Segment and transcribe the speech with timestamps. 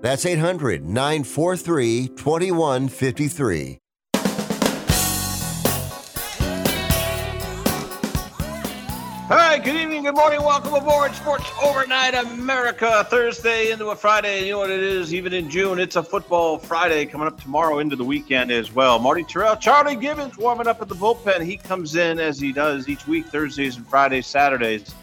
[0.00, 3.78] That's 800 943 2153.
[9.30, 13.06] All right, good evening, good morning, welcome aboard Sports Overnight America.
[13.10, 14.46] Thursday into a Friday.
[14.46, 17.80] You know what it is, even in June, it's a football Friday coming up tomorrow
[17.80, 18.98] into the weekend as well.
[18.98, 21.44] Marty Tirrell, Charlie Gibbons warming up at the bullpen.
[21.44, 24.94] He comes in as he does each week, Thursdays and Fridays, Saturdays,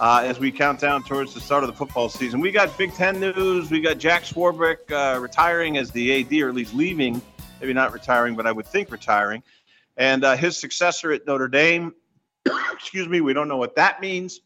[0.00, 2.40] uh, as we count down towards the start of the football season.
[2.40, 3.70] We got Big Ten news.
[3.70, 7.20] We got Jack Swarbrick uh, retiring as the AD, or at least leaving,
[7.60, 9.42] maybe not retiring, but I would think retiring.
[9.96, 11.94] And uh, his successor at Notre Dame,
[12.72, 14.40] excuse me, we don't know what that means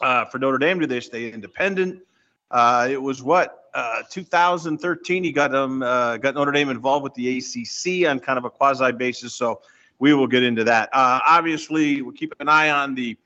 [0.00, 0.78] uh, for Notre Dame.
[0.78, 2.02] Do they stay independent?
[2.50, 5.24] Uh, it was what uh, 2013.
[5.24, 8.92] He got um got Notre Dame involved with the ACC on kind of a quasi
[8.92, 9.34] basis.
[9.34, 9.60] So
[9.98, 10.88] we will get into that.
[10.92, 13.18] Obviously, we'll keep an eye on the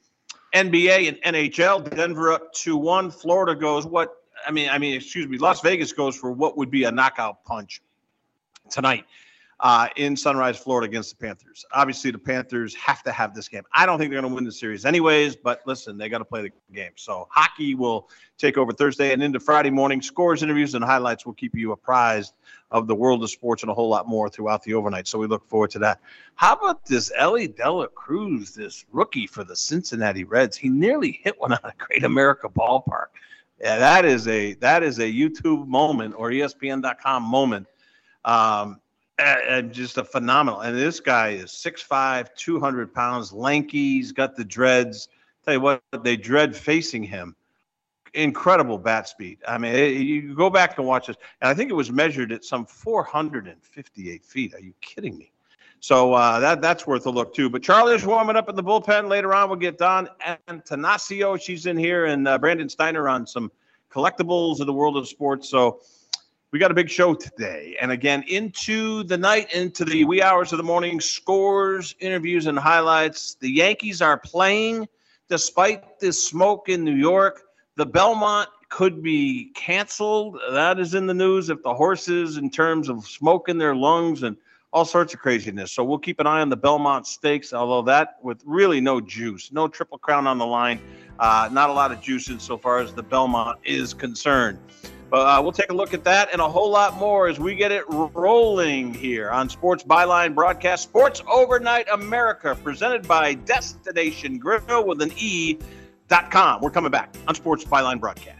[0.54, 1.94] NBA and NHL.
[1.94, 3.10] Denver up to one.
[3.10, 4.16] Florida goes what?
[4.46, 5.38] I mean, I mean, excuse me.
[5.38, 7.82] Las Vegas goes for what would be a knockout punch
[8.70, 9.04] tonight
[9.62, 11.66] uh, in Sunrise, Florida against the Panthers.
[11.72, 13.62] Obviously, the Panthers have to have this game.
[13.74, 16.24] I don't think they're going to win the series anyways, but listen, they got to
[16.24, 16.92] play the game.
[16.96, 18.08] So hockey will
[18.38, 20.00] take over Thursday and into Friday morning.
[20.00, 22.32] Scores, interviews, and highlights will keep you apprised
[22.70, 25.06] of the world of sports and a whole lot more throughout the overnight.
[25.06, 26.00] So we look forward to that.
[26.36, 30.56] How about this Elly De La Cruz, this rookie for the Cincinnati Reds?
[30.56, 33.08] He nearly hit one on a Great America ballpark.
[33.60, 37.66] Yeah, that is a that is a YouTube moment or ESPN.com moment.
[38.24, 38.80] Um,
[39.20, 40.60] and just a phenomenal.
[40.60, 43.96] And this guy is 6'5, 200 pounds, lanky.
[43.96, 45.08] He's got the dreads.
[45.44, 47.34] Tell you what, they dread facing him.
[48.14, 49.38] Incredible bat speed.
[49.46, 52.32] I mean, it, you go back and watch this, and I think it was measured
[52.32, 54.54] at some 458 feet.
[54.54, 55.30] Are you kidding me?
[55.78, 57.48] So uh, that that's worth a look too.
[57.48, 59.08] But Charlie's warming up in the bullpen.
[59.08, 61.40] Later on, we'll get Don and Tanasio.
[61.40, 63.50] She's in here, and uh, Brandon Steiner on some
[63.90, 65.48] collectibles of the world of sports.
[65.48, 65.80] So
[66.52, 67.76] we got a big show today.
[67.80, 72.58] And again, into the night, into the wee hours of the morning, scores, interviews, and
[72.58, 73.36] highlights.
[73.40, 74.88] The Yankees are playing
[75.28, 77.42] despite the smoke in New York.
[77.76, 80.38] The Belmont could be canceled.
[80.50, 84.24] That is in the news if the horses, in terms of smoke in their lungs
[84.24, 84.36] and
[84.72, 85.72] all sorts of craziness.
[85.72, 89.50] So we'll keep an eye on the Belmont Stakes, although that with really no juice,
[89.52, 90.80] no Triple Crown on the line,
[91.18, 94.58] uh, not a lot of juice insofar as the Belmont is concerned.
[95.10, 97.56] But uh, we'll take a look at that and a whole lot more as we
[97.56, 104.86] get it rolling here on Sports Byline Broadcast, Sports Overnight America, presented by Destination Grill
[104.86, 105.58] with an E
[106.08, 106.60] dot com.
[106.60, 108.39] We're coming back on Sports Byline Broadcast.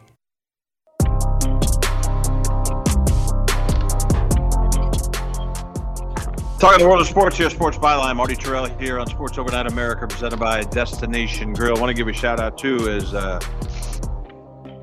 [6.61, 8.15] Talking the world of sports here, Sports Byline.
[8.17, 11.75] Marty Tirrell here on Sports Overnight America, presented by Destination Grill.
[11.75, 13.39] I want to give a shout out too is uh,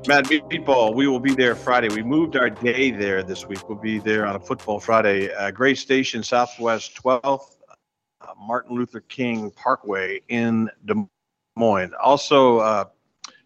[0.05, 0.93] Mad Meatball.
[0.93, 1.87] We will be there Friday.
[1.87, 3.69] We moved our day there this week.
[3.69, 5.31] We'll be there on a football Friday.
[5.31, 10.95] Uh, Station, Southwest 12th, uh, Martin Luther King Parkway in Des
[11.55, 11.93] Moines.
[12.03, 12.83] Also, uh,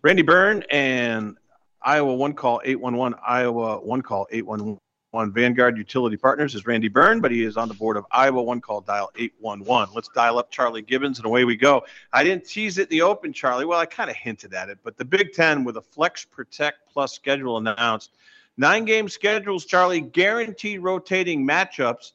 [0.02, 1.38] Randy Byrne and
[1.84, 4.80] Iowa One Call 811, Iowa One Call 811
[5.14, 8.42] on Vanguard Utility Partners is Randy Byrne, but he is on the board of Iowa
[8.42, 9.94] One Call Dial 811.
[9.94, 11.86] Let's dial up Charlie Gibbons and away we go.
[12.12, 13.66] I didn't tease it in the open, Charlie.
[13.66, 16.92] Well, I kind of hinted at it, but the Big Ten with a Flex Protect
[16.92, 18.12] Plus schedule announced.
[18.58, 22.14] Nine game schedules, Charlie, guaranteed rotating matchups.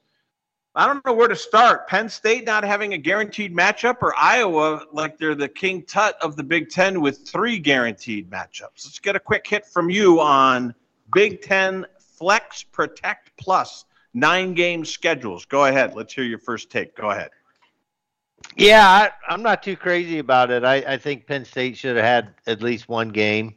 [0.75, 1.89] I don't know where to start.
[1.89, 6.37] Penn State not having a guaranteed matchup, or Iowa like they're the King Tut of
[6.37, 8.85] the Big Ten with three guaranteed matchups.
[8.85, 10.75] Let's get a quick hit from you on
[11.12, 11.87] Big Ten
[12.19, 13.85] Flex Protect Plus
[14.15, 15.44] nine game schedules.
[15.44, 15.94] Go ahead.
[15.94, 16.97] Let's hear your first take.
[16.97, 17.31] Go ahead.
[18.56, 20.65] Yeah, I, am not too crazy about it.
[20.65, 23.55] I, I, think Penn State should have had at least one game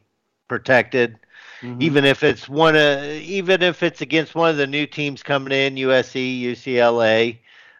[0.48, 1.18] protected,
[1.60, 1.80] mm-hmm.
[1.80, 2.76] even if it's one.
[2.76, 7.38] Uh, even if it's against one of the new teams coming in, USC, UCLA.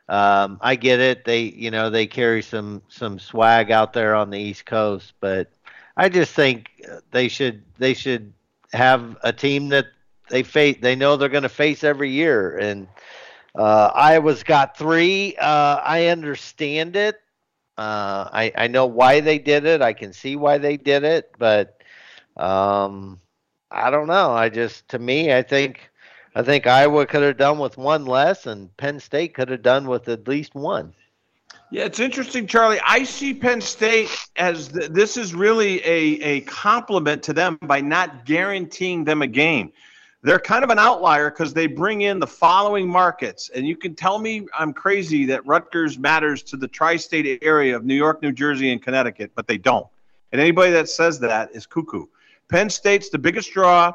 [0.08, 1.24] Um, I get it.
[1.24, 5.50] They, you know, they carry some some swag out there on the East Coast, but
[5.96, 6.70] I just think
[7.10, 8.32] they should they should
[8.72, 9.86] have a team that
[10.32, 12.88] they face they know they're going to face every year and
[13.54, 15.36] uh, Iowa's got three.
[15.36, 17.20] Uh, I understand it.
[17.76, 19.82] Uh, I I know why they did it.
[19.82, 21.82] I can see why they did it, but
[22.36, 23.20] um,
[23.70, 24.32] I don't know.
[24.32, 25.90] I just to me, I think
[26.34, 29.86] I think Iowa could have done with one less, and Penn State could have done
[29.86, 30.94] with at least one.
[31.70, 32.80] Yeah, it's interesting, Charlie.
[32.86, 37.80] I see Penn State as th- this is really a, a compliment to them by
[37.80, 39.72] not guaranteeing them a game
[40.22, 43.50] they're kind of an outlier because they bring in the following markets.
[43.54, 47.74] And you can tell me I'm crazy that Rutgers matters to the tri state area
[47.74, 49.86] of New York, New Jersey, and Connecticut, but they don't.
[50.30, 52.06] And anybody that says that is cuckoo.
[52.48, 53.92] Penn State's the biggest draw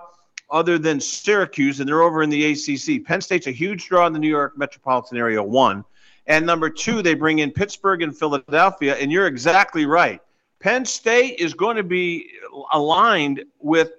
[0.50, 3.06] other than Syracuse, and they're over in the ACC.
[3.06, 5.84] Penn State's a huge draw in the New York metropolitan area, one.
[6.28, 8.96] And number two, they bring in Pittsburgh and Philadelphia.
[8.96, 10.22] And you're exactly right.
[10.60, 12.32] Penn State is going to be
[12.74, 13.92] aligned with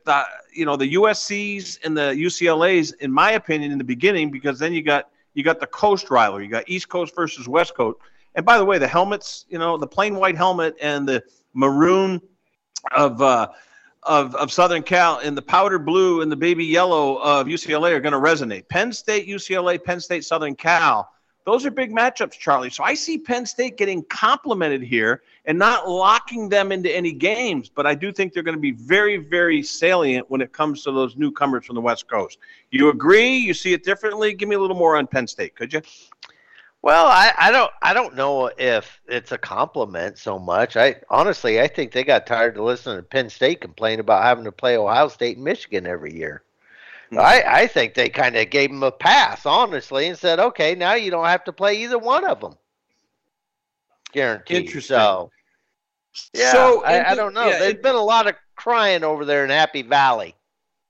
[0.52, 4.72] you know the USC's and the UCLA's, in my opinion, in the beginning, because then
[4.72, 6.44] you got you got the coast rivalry.
[6.44, 7.98] You got East Coast versus West Coast.
[8.34, 11.22] And by the way, the helmets, you know, the plain white helmet and the
[11.54, 12.20] maroon
[12.96, 13.48] of uh,
[14.02, 18.00] of of Southern Cal and the powder blue and the baby yellow of UCLA are
[18.00, 18.68] going to resonate.
[18.68, 21.08] Penn State, UCLA, Penn State, Southern Cal
[21.44, 22.70] Those are big matchups, Charlie.
[22.70, 27.70] So I see Penn State getting complimented here and not locking them into any games,
[27.70, 30.92] but I do think they're going to be very, very salient when it comes to
[30.92, 32.36] those newcomers from the West Coast.
[32.70, 33.34] You agree?
[33.38, 34.34] You see it differently?
[34.34, 35.80] Give me a little more on Penn State, could you?
[36.82, 40.76] Well, I, I don't I don't know if it's a compliment so much.
[40.76, 44.44] I honestly I think they got tired of listening to Penn State complain about having
[44.44, 46.44] to play Ohio State and Michigan every year.
[47.10, 47.18] Hmm.
[47.18, 50.94] I, I think they kind of gave them a pass, honestly, and said, okay, now
[50.94, 52.54] you don't have to play either one of them.
[54.12, 54.66] Guaranteed.
[54.66, 54.96] Interesting.
[54.96, 55.30] So,
[56.32, 57.46] yeah, So, I, in I don't know.
[57.46, 60.34] yeah, There's been a lot of crying over there in Happy Valley.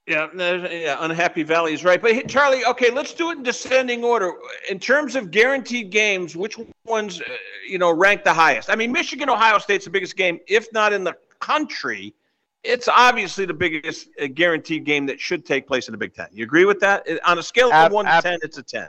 [0.08, 2.00] Yeah, yeah, unhappy valley is right.
[2.00, 4.32] But hey, Charlie, okay, let's do it in descending order.
[4.70, 6.56] In terms of guaranteed games, which
[6.86, 7.24] ones, uh,
[7.68, 8.70] you know, rank the highest?
[8.70, 12.14] I mean, Michigan, Ohio State's the biggest game, if not in the country.
[12.64, 16.28] It's obviously the biggest uh, guaranteed game that should take place in the Big Ten.
[16.32, 17.06] You agree with that?
[17.06, 18.88] Uh, On a scale of one to ten, it's a ten.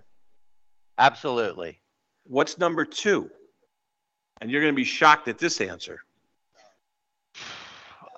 [0.97, 1.81] Absolutely.
[2.23, 3.29] What's number two?
[4.39, 5.99] And you're going to be shocked at this answer.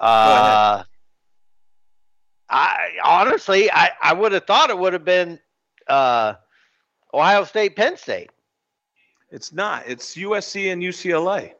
[0.01, 0.84] Uh,
[2.50, 5.39] I honestly, I, I would have thought it would have been
[5.88, 6.34] uh,
[7.13, 8.31] Ohio State, Penn State.
[9.29, 9.84] It's not.
[9.88, 11.53] It's USC and UCLA,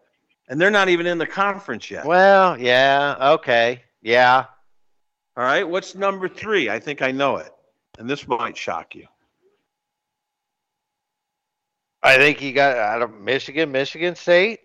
[0.50, 2.06] and they're not even in the conference yet.
[2.06, 4.46] Well, yeah, okay, yeah.
[5.38, 5.68] All right.
[5.68, 6.70] What's number three?
[6.70, 7.52] I think I know it.
[8.00, 9.08] And this might shock you.
[12.04, 14.62] I think you got out of Michigan, Michigan State.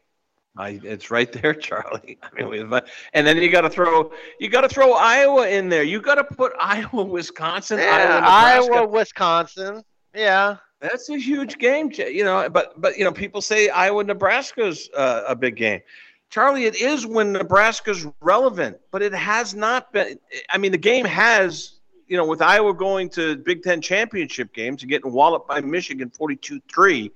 [0.57, 2.19] I, it's right there, Charlie.
[2.23, 2.81] I mean, we-
[3.13, 4.11] and then you got to throw
[4.41, 5.83] you got to throw Iowa in there.
[5.83, 9.83] You got to put Iowa, Wisconsin, Yeah, Iowa, Iowa, Wisconsin.
[10.15, 10.57] Yeah.
[10.81, 12.49] That's a huge game, you know.
[12.51, 15.81] But but you know, people say Iowa, Nebraska's uh, a big game.
[16.29, 20.19] Charlie, it is when Nebraska's relevant, but it has not been.
[20.51, 24.83] I mean, the game has, you know, with Iowa going to Big Ten championship games
[24.83, 27.11] and getting walloped by Michigan 42 3,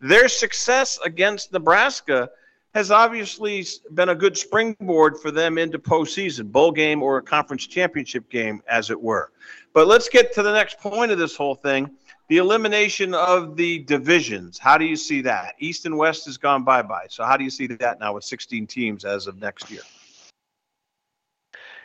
[0.00, 2.30] their success against Nebraska
[2.74, 7.66] has obviously been a good springboard for them into postseason, bowl game or a conference
[7.66, 9.30] championship game, as it were.
[9.74, 11.90] But let's get to the next point of this whole thing
[12.28, 14.58] the elimination of the divisions.
[14.58, 15.54] How do you see that?
[15.58, 17.06] East and West has gone bye bye.
[17.10, 19.82] So, how do you see that now with 16 teams as of next year?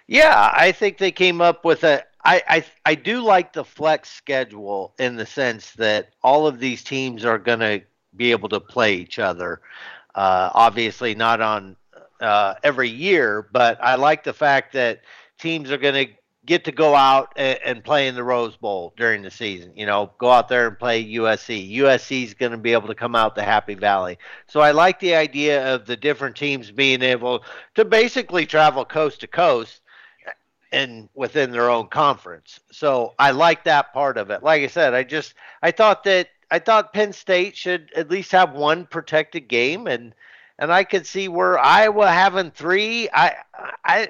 [0.07, 2.05] Yeah, I think they came up with a.
[2.23, 6.81] I, I I do like the flex schedule in the sense that all of these
[6.83, 7.81] teams are going to
[8.15, 9.61] be able to play each other.
[10.17, 11.75] Uh, obviously, not on
[12.19, 15.01] uh, every year, but I like the fact that
[15.37, 18.95] teams are going to get to go out and, and play in the Rose Bowl
[18.97, 19.73] during the season.
[19.75, 21.71] You know, go out there and play USC.
[21.77, 24.17] USC is going to be able to come out to Happy Valley.
[24.47, 27.43] So I like the idea of the different teams being able
[27.75, 29.81] to basically travel coast to coast
[30.71, 32.59] and within their own conference.
[32.71, 34.41] So I like that part of it.
[34.41, 38.31] Like I said, I just I thought that I thought Penn State should at least
[38.31, 40.13] have one protected game and
[40.59, 43.09] and I could see where Iowa having three.
[43.13, 43.35] I
[43.83, 44.09] I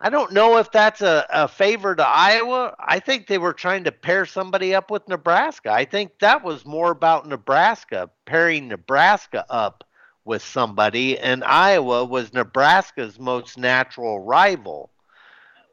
[0.00, 2.74] I don't know if that's a, a favor to Iowa.
[2.78, 5.70] I think they were trying to pair somebody up with Nebraska.
[5.70, 9.84] I think that was more about Nebraska, pairing Nebraska up
[10.24, 14.90] with somebody, and Iowa was Nebraska's most natural rival.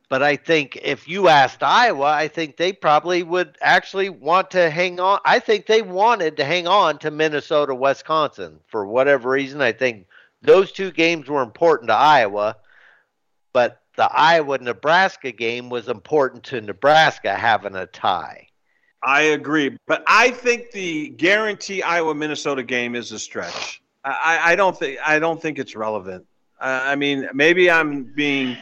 [0.10, 4.70] But I think if you asked Iowa, I think they probably would actually want to
[4.70, 5.20] hang on.
[5.26, 9.62] I think they wanted to hang on to Minnesota, Wisconsin for whatever reason.
[9.62, 10.08] I think
[10.42, 12.56] those two games were important to Iowa,
[13.52, 18.48] but the Iowa Nebraska game was important to Nebraska having a tie.
[19.04, 23.82] I agree, but I think the guarantee Iowa Minnesota game is a stretch.
[24.04, 26.26] I, I don't think I don't think it's relevant.
[26.60, 28.58] Uh, I mean, maybe I'm being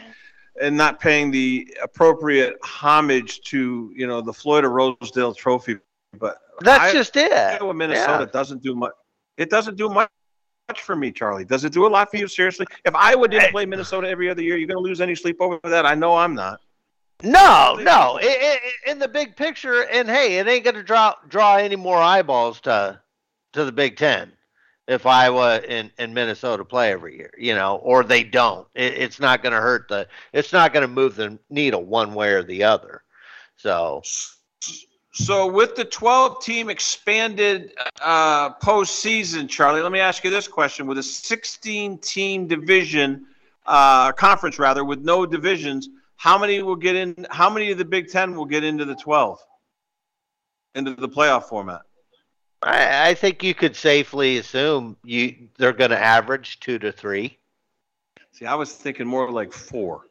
[0.60, 5.76] and not paying the appropriate homage to you know the Floyd of Rosedale Trophy,
[6.18, 7.32] but That's I- just it.
[7.32, 8.32] Iowa Minnesota Yeah.
[8.32, 8.92] doesn't do much.
[9.36, 10.10] It doesn't do much
[10.68, 11.44] much for me, Charlie.
[11.44, 12.26] Does it do a lot for you?
[12.26, 15.36] Seriously, if Iowa didn't play Minnesota every other year, you're going to lose any sleep
[15.40, 15.86] over that.
[15.86, 16.60] I know I'm not.
[17.22, 18.18] No, no.
[18.20, 21.76] I i in the big picture, and hey, it ain't going to draw draw any
[21.76, 23.00] more eyeballs to
[23.52, 24.32] to the Big Ten
[24.88, 28.66] if Iowa and, and Minnesota play every year, you know, or they don't.
[28.74, 30.06] It, it's not going to hurt the.
[30.32, 33.02] It's not going to move the needle one way or the other.
[33.56, 34.02] So
[35.12, 40.86] So with the 12 team expanded uh, postseason, Charlie, let me ask you this question:
[40.86, 43.24] With a 16 team division
[43.64, 47.26] uh, conference, rather, with no divisions, how many will get in?
[47.30, 49.38] How many of the Big Ten will get into the 12,
[50.74, 51.80] into the playoff format?
[52.66, 57.38] I, I think you could safely assume you they're going to average two to three
[58.36, 60.02] See, I was thinking more like four.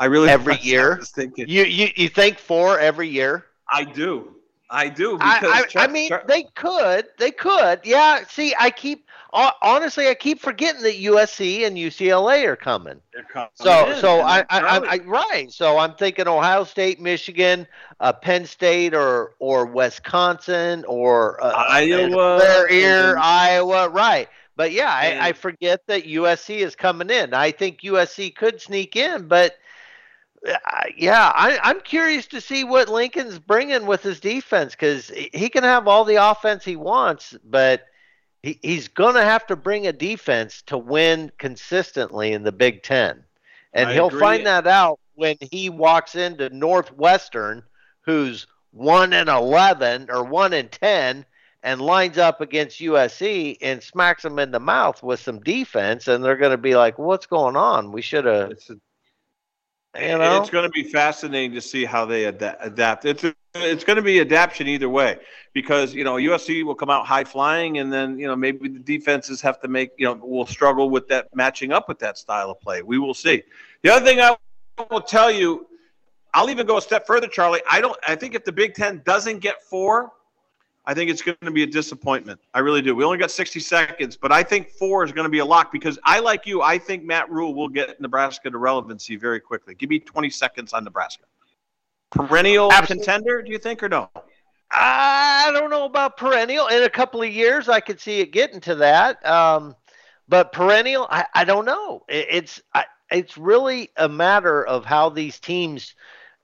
[0.00, 0.96] I really every year.
[0.96, 3.46] was thinking, You you you think four every year?
[3.70, 4.34] I do.
[4.70, 5.18] I do.
[5.20, 7.06] I, I, I, mean, they could.
[7.18, 7.80] They could.
[7.84, 8.24] Yeah.
[8.28, 13.00] See, I keep honestly, I keep forgetting that USC and UCLA are coming.
[13.12, 13.50] They're coming.
[13.54, 15.50] So, so I, I, I, right.
[15.50, 17.66] So I'm thinking Ohio State, Michigan,
[18.00, 23.88] uh, Penn State, or or Wisconsin, or uh, Iowa, Ear, Iowa.
[23.88, 24.28] Right.
[24.56, 27.32] But yeah, I, I forget that USC is coming in.
[27.32, 29.56] I think USC could sneak in, but
[30.46, 30.56] Uh,
[30.96, 35.64] yeah, I, am curious to see what Lincoln's bringing with his defense because he can
[35.64, 37.86] have all the offense he wants, but
[38.42, 42.82] he, he's going to have to bring a defense to win consistently in the Big
[42.82, 43.22] Ten.
[43.74, 44.20] And I he'll agree.
[44.20, 47.62] find that out when he walks into Northwestern,
[48.02, 51.26] who's 1 and 11 or 1 and 10,
[51.62, 56.08] and lines up against USC and smacks them in the mouth with some defense.
[56.08, 57.92] And they're going to be like, what's going on?
[57.92, 58.54] We should have
[59.98, 60.40] you know?
[60.40, 63.04] It's going to be fascinating to see how they ad- adapt.
[63.04, 65.18] It's a, it's going to be adaptation either way
[65.52, 68.78] because you know USC will come out high flying, and then you know maybe the
[68.78, 72.50] defenses have to make you know will struggle with that matching up with that style
[72.50, 72.82] of play.
[72.82, 73.42] We will see.
[73.82, 74.36] The other thing I
[74.90, 75.66] will tell you,
[76.34, 77.62] I'll even go a step further, Charlie.
[77.68, 77.98] I don't.
[78.06, 80.12] I think if the Big Ten doesn't get four,
[80.86, 82.40] I think it's going to be a disappointment.
[82.54, 82.94] I really do.
[82.94, 85.70] We only got 60 seconds, but I think four is going to be a lock
[85.70, 89.74] because I, like you, I think Matt Rhule will get Nebraska to relevancy very quickly.
[89.74, 91.24] Give me 20 seconds on Nebraska.
[92.10, 93.04] Perennial Absolutely.
[93.04, 94.10] contender, do you think, or no?
[94.70, 96.68] I don't know about perennial.
[96.68, 99.24] In a couple of years, I could see it getting to that.
[99.26, 99.74] Um,
[100.28, 102.04] but perennial, I, I don't know.
[102.08, 105.94] It, it's I, it's really a matter of how these teams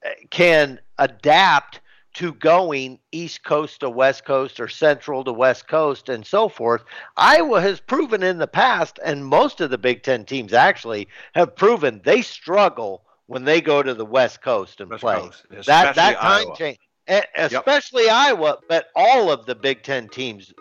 [0.05, 1.81] uh, can adapt
[2.17, 6.83] to going East Coast to West Coast or Central to West Coast and so forth.
[7.17, 11.55] Iowa has proven in the past, and most of the Big Ten teams actually have
[11.57, 15.17] proven they struggle when they go to the West Coast and West play.
[15.17, 16.79] Coast, that that time change,
[17.37, 18.13] especially yep.
[18.13, 20.55] Iowa, but all of the Big Ten teams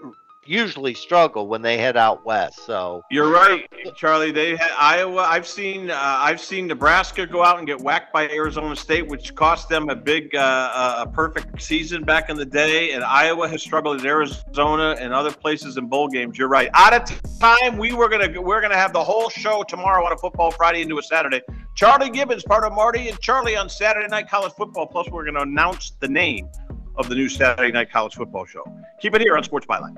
[0.46, 2.66] usually struggle when they head out west.
[2.66, 4.32] So you're right, Charlie.
[4.32, 5.22] They had Iowa.
[5.22, 9.36] I've seen uh, I've seen Nebraska go out and get whacked by Arizona State, which
[9.36, 12.92] cost them a big uh, uh, a perfect season back in the day.
[12.92, 16.38] And Iowa has struggled in Arizona and other places in bowl games.
[16.38, 16.70] You're right.
[16.74, 20.18] Out of time, we were gonna we're gonna have the whole show tomorrow on a
[20.18, 21.42] football Friday into a Saturday.
[21.76, 24.88] Charlie Gibbons, part of Marty and Charlie on Saturday Night College Football.
[24.88, 26.48] Plus, we're going to announce the name
[26.96, 28.64] of the new Saturday Night College Football show.
[29.02, 29.98] Keep it here on Sports Byline.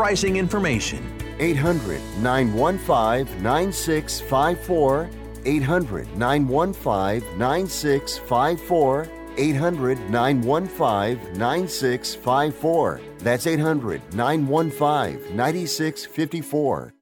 [0.01, 0.99] pricing information.
[1.37, 5.09] 800 915 9654.
[5.45, 9.07] 800 915 9654.
[9.37, 13.01] 800 915 9654.
[13.19, 16.93] That's 800 915 9654.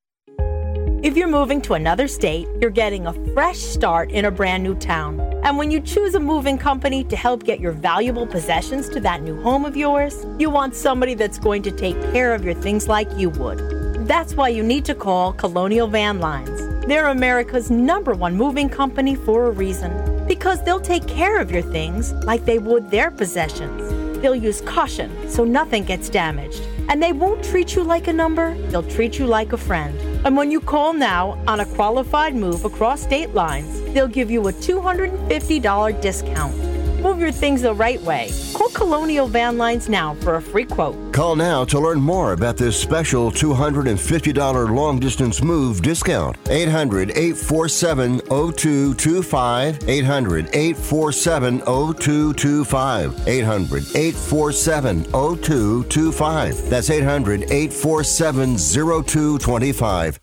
[1.01, 4.75] If you're moving to another state, you're getting a fresh start in a brand new
[4.75, 5.28] town.
[5.43, 9.21] And when you choose a moving company to help get your valuable possessions to that
[9.21, 12.89] new home of yours, you want somebody that's going to take care of your things
[12.89, 13.60] like you would.
[14.06, 16.67] That's why you need to call Colonial Van Lines.
[16.88, 21.62] They're America's number one moving company for a reason because they'll take care of your
[21.62, 24.19] things like they would their possessions.
[24.21, 26.62] They'll use caution so nothing gets damaged.
[26.89, 29.97] And they won't treat you like a number, they'll treat you like a friend.
[30.25, 34.47] And when you call now on a qualified move across state lines, they'll give you
[34.47, 36.69] a $250 discount.
[37.02, 38.30] Move your things the right way.
[38.54, 41.13] Call Colonial Van Lines now for a free quote.
[41.13, 46.38] Call now to learn more about this special $250 long distance move discount.
[46.49, 49.80] 800 847 0225.
[49.88, 53.28] 800 847 0225.
[53.28, 56.69] 800 847 0225.
[56.69, 60.19] That's 800 847 0225.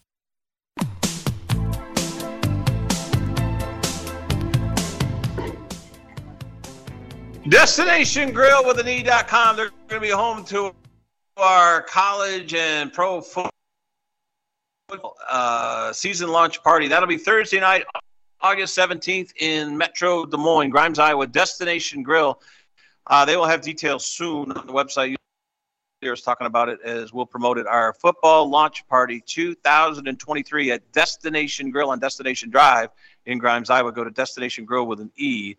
[7.49, 9.55] Destination Grill with an E.com.
[9.55, 10.75] They're going to be home to
[11.37, 13.53] our college and pro football
[15.29, 16.89] uh, season launch party.
[16.89, 17.85] That'll be Thursday night,
[18.41, 21.29] August 17th in Metro Des Moines, Grimes, Iowa.
[21.29, 22.41] Destination Grill.
[23.07, 25.15] Uh, they will have details soon on the website.
[26.03, 27.67] Is talking about it as we'll promote it.
[27.67, 32.91] Our football launch party 2023 at Destination Grill on Destination Drive
[33.25, 33.93] in Grimes, Iowa.
[33.93, 35.57] Go to Destination Grill with an E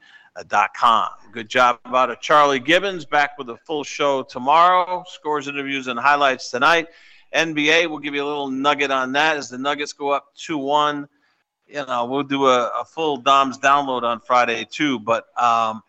[0.76, 1.10] com.
[1.32, 2.22] Good job about it.
[2.22, 5.04] Charlie Gibbons back with a full show tomorrow.
[5.08, 6.88] Scores, interviews, and highlights tonight.
[7.34, 10.58] NBA, we'll give you a little nugget on that as the Nuggets go up 2
[10.58, 11.08] 1.
[11.68, 15.00] You know, we'll do a, a full Dom's download on Friday too.
[15.00, 15.82] But um,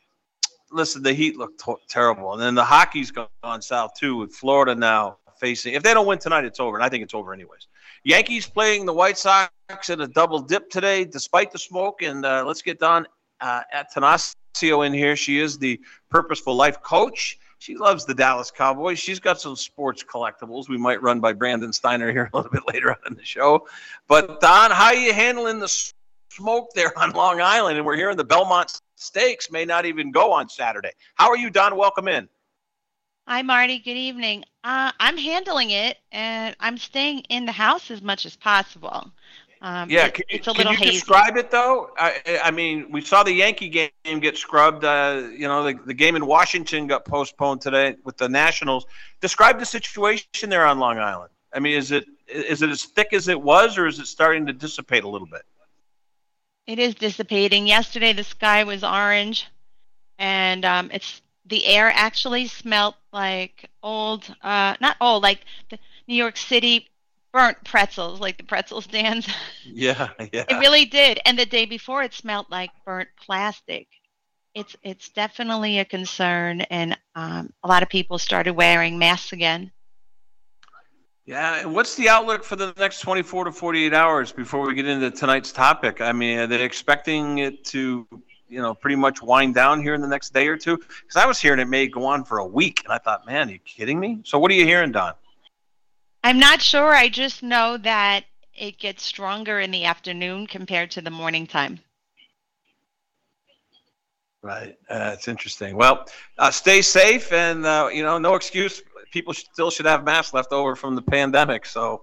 [0.72, 2.32] listen, the Heat look t- terrible.
[2.32, 5.74] And then the hockey's gone south too with Florida now facing.
[5.74, 6.76] If they don't win tonight, it's over.
[6.76, 7.68] And I think it's over anyways.
[8.04, 9.50] Yankees playing the White Sox
[9.88, 12.02] in a double dip today, despite the smoke.
[12.02, 13.06] And uh, let's get Dawn
[13.40, 15.16] uh, Attanasio in here.
[15.16, 17.38] She is the Purposeful Life coach.
[17.58, 18.98] She loves the Dallas Cowboys.
[18.98, 22.62] She's got some sports collectibles we might run by Brandon Steiner here a little bit
[22.72, 23.66] later on in the show.
[24.06, 25.92] But Dawn, how are you handling the
[26.30, 27.76] smoke there on Long Island?
[27.76, 30.90] And we're hearing the Belmont Stakes may not even go on Saturday.
[31.14, 31.76] How are you, Dawn?
[31.76, 32.28] Welcome in.
[33.28, 33.78] Hi, Marty.
[33.78, 34.44] Good evening.
[34.64, 39.12] Uh, I'm handling it, and I'm staying in the house as much as possible.
[39.60, 40.90] Um, yeah, it, can, it's a can you hazy.
[40.92, 41.90] describe it though?
[41.98, 44.84] I, I mean, we saw the Yankee game get scrubbed.
[44.84, 48.86] Uh, you know, the, the game in Washington got postponed today with the Nationals.
[49.20, 51.30] Describe the situation there on Long Island.
[51.52, 54.46] I mean, is it is it as thick as it was, or is it starting
[54.46, 55.42] to dissipate a little bit?
[56.66, 57.66] It is dissipating.
[57.66, 59.48] Yesterday, the sky was orange,
[60.18, 65.40] and um, it's the air actually smelled like old, uh, not old, like
[65.70, 66.88] the New York City
[67.32, 69.28] burnt pretzels, like the pretzel stands.
[69.64, 70.44] Yeah, yeah.
[70.48, 71.20] It really did.
[71.26, 73.86] And the day before, it smelled like burnt plastic.
[74.54, 79.70] It's it's definitely a concern, and um, a lot of people started wearing masks again.
[81.26, 84.86] Yeah, and what's the outlook for the next 24 to 48 hours before we get
[84.86, 86.00] into tonight's topic?
[86.00, 88.08] I mean, are they expecting it to,
[88.48, 90.78] you know, pretty much wind down here in the next day or two?
[90.78, 93.50] Because I was hearing it may go on for a week, and I thought, man,
[93.50, 94.20] are you kidding me?
[94.24, 95.12] So, what are you hearing, Dawn?
[96.28, 96.94] I'm not sure.
[96.94, 101.80] I just know that it gets stronger in the afternoon compared to the morning time.
[104.42, 104.76] Right.
[104.90, 105.74] Uh, it's interesting.
[105.74, 106.04] Well,
[106.36, 108.82] uh, stay safe, and uh, you know, no excuse.
[109.10, 111.64] People still should have masks left over from the pandemic.
[111.64, 112.02] So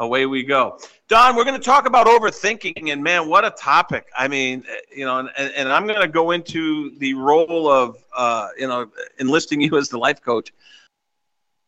[0.00, 0.80] away we go.
[1.06, 4.06] Dawn, we're going to talk about overthinking, and man, what a topic!
[4.18, 7.96] I mean, uh, you know, and, and I'm going to go into the role of,
[8.16, 10.52] uh, you know, enlisting you as the life coach.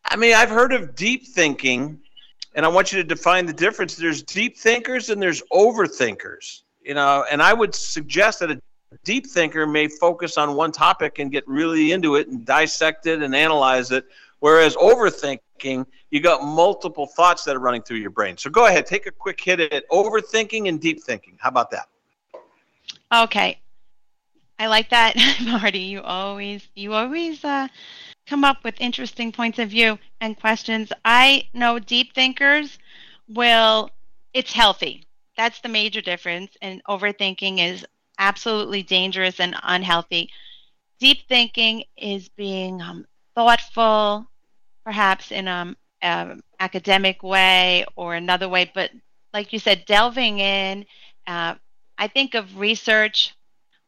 [0.07, 1.99] I mean, I've heard of deep thinking,
[2.53, 3.95] and I want you to define the difference.
[3.95, 6.61] There's deep thinkers and there's overthinkers.
[6.83, 8.61] You know, and I would suggest that a
[9.03, 13.23] deep thinker may focus on one topic and get really into it and dissect it
[13.23, 14.05] and analyze it,
[14.39, 18.37] whereas overthinking, you got multiple thoughts that are running through your brain.
[18.37, 21.37] So go ahead, take a quick hit at overthinking and deep thinking.
[21.39, 21.87] How about that?
[23.11, 23.59] Okay.
[24.59, 25.79] I like that, Marty.
[25.79, 27.67] You always you always uh
[28.27, 30.91] come up with interesting points of view and questions.
[31.03, 32.77] I know deep thinkers
[33.27, 33.89] will,
[34.33, 35.05] it's healthy.
[35.37, 36.55] That's the major difference.
[36.61, 37.85] And overthinking is
[38.17, 40.29] absolutely dangerous and unhealthy.
[40.99, 44.27] Deep thinking is being um, thoughtful,
[44.85, 48.91] perhaps in an um, academic way or another way, but
[49.33, 50.85] like you said, delving in.
[51.27, 51.55] Uh,
[51.97, 53.35] I think of research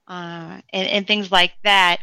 [0.08, 2.02] uh, and, and things like that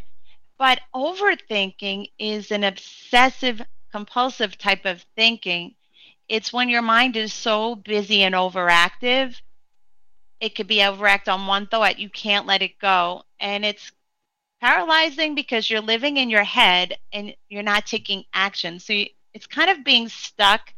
[0.58, 5.74] but overthinking is an obsessive compulsive type of thinking.
[6.28, 9.40] It's when your mind is so busy and overactive.
[10.40, 11.98] It could be overact on one thought.
[11.98, 13.22] You can't let it go.
[13.38, 13.92] And it's
[14.60, 18.80] paralyzing because you're living in your head and you're not taking action.
[18.80, 20.72] So you, it's kind of being stuck.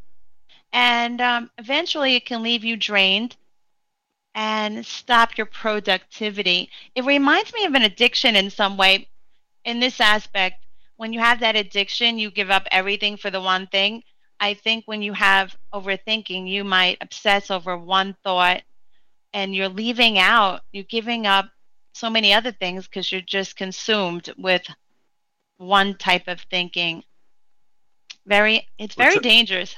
[0.73, 3.35] And um, eventually it can leave you drained
[4.35, 6.69] and stop your productivity.
[6.93, 9.07] It reminds me of an addiction in some way.
[9.67, 13.67] In this aspect, when you have that addiction, you give up everything for the one
[13.67, 14.01] thing.
[14.39, 18.61] I think when you have overthinking, you might obsess over one thought
[19.33, 21.49] and you're leaving out, you're giving up
[21.91, 24.63] so many other things because you're just consumed with
[25.57, 27.03] one type of thinking.
[28.25, 29.75] Very, it's very dangerous.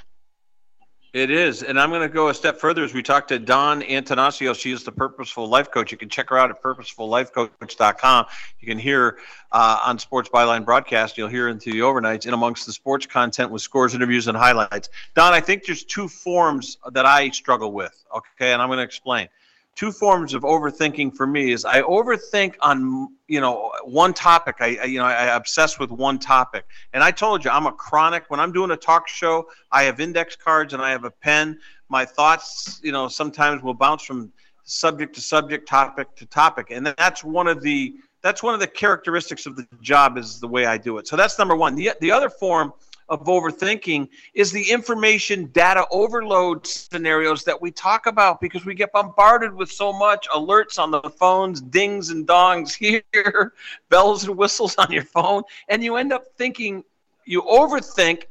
[1.12, 1.63] It is.
[1.63, 4.54] And I'm going to go a step further as we talk to Dawn Attanasio.
[4.54, 5.91] She is the Purposeful Life Coach.
[5.91, 8.26] You can check her out at purposefullifecoach.com.
[8.60, 9.17] You can hear
[9.52, 13.50] uh, on Sports Byline broadcast, you'll hear into the overnights and amongst the sports content
[13.50, 14.89] with scores, interviews, and highlights.
[15.15, 18.06] Dawn, I think there's two forms that I struggle with.
[18.15, 18.54] Okay.
[18.54, 19.30] And I'm going to explain
[19.79, 24.57] two forms of overthinking for me is I overthink on you know one topic.
[24.59, 27.71] I, I, you know I obsess with one topic, and I told you I'm a
[27.71, 28.25] chronic.
[28.27, 31.57] When I'm doing a talk show, I have index cards and I have a pen.
[31.87, 36.85] My thoughts, you know, sometimes will bounce from subject to subject, topic to topic, and
[36.85, 40.65] that's one of the that's one of the characteristics of the job is the way
[40.65, 41.07] I do it.
[41.07, 41.75] So that's number one.
[41.75, 42.73] The the other form
[43.10, 48.91] of overthinking is the information data overload scenarios that we talk about because we get
[48.91, 52.74] bombarded with so much alerts on the phones, dings and dongs
[53.13, 53.54] here,
[53.89, 56.84] bells and whistles on your phone, and you end up thinking,
[57.26, 58.24] you overthink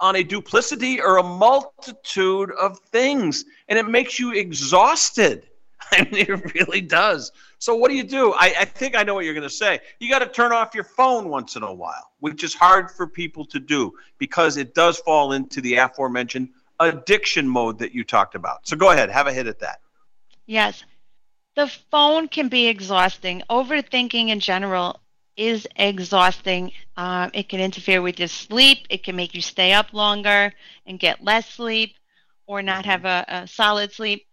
[0.00, 5.49] on a duplicity or a multitude of things, and it makes you exhausted.
[5.92, 7.32] I mean, it really does.
[7.58, 8.32] So what do you do?
[8.32, 9.80] I, I think I know what you're going to say.
[9.98, 13.06] You got to turn off your phone once in a while, which is hard for
[13.06, 18.34] people to do because it does fall into the aforementioned addiction mode that you talked
[18.34, 18.66] about.
[18.66, 19.80] So go ahead, have a hit at that.
[20.46, 20.84] Yes.
[21.56, 23.42] The phone can be exhausting.
[23.50, 25.00] Overthinking in general
[25.36, 26.72] is exhausting.
[26.96, 28.86] Uh, it can interfere with your sleep.
[28.88, 30.52] It can make you stay up longer
[30.86, 31.94] and get less sleep
[32.46, 34.26] or not have a, a solid sleep.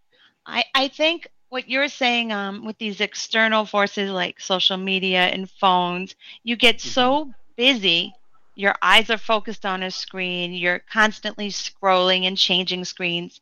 [0.46, 5.50] I, I think what you're saying um, with these external forces like social media and
[5.50, 6.90] phones, you get mm-hmm.
[6.90, 8.14] so busy,
[8.56, 13.40] your eyes are focused on a screen, you're constantly scrolling and changing screens.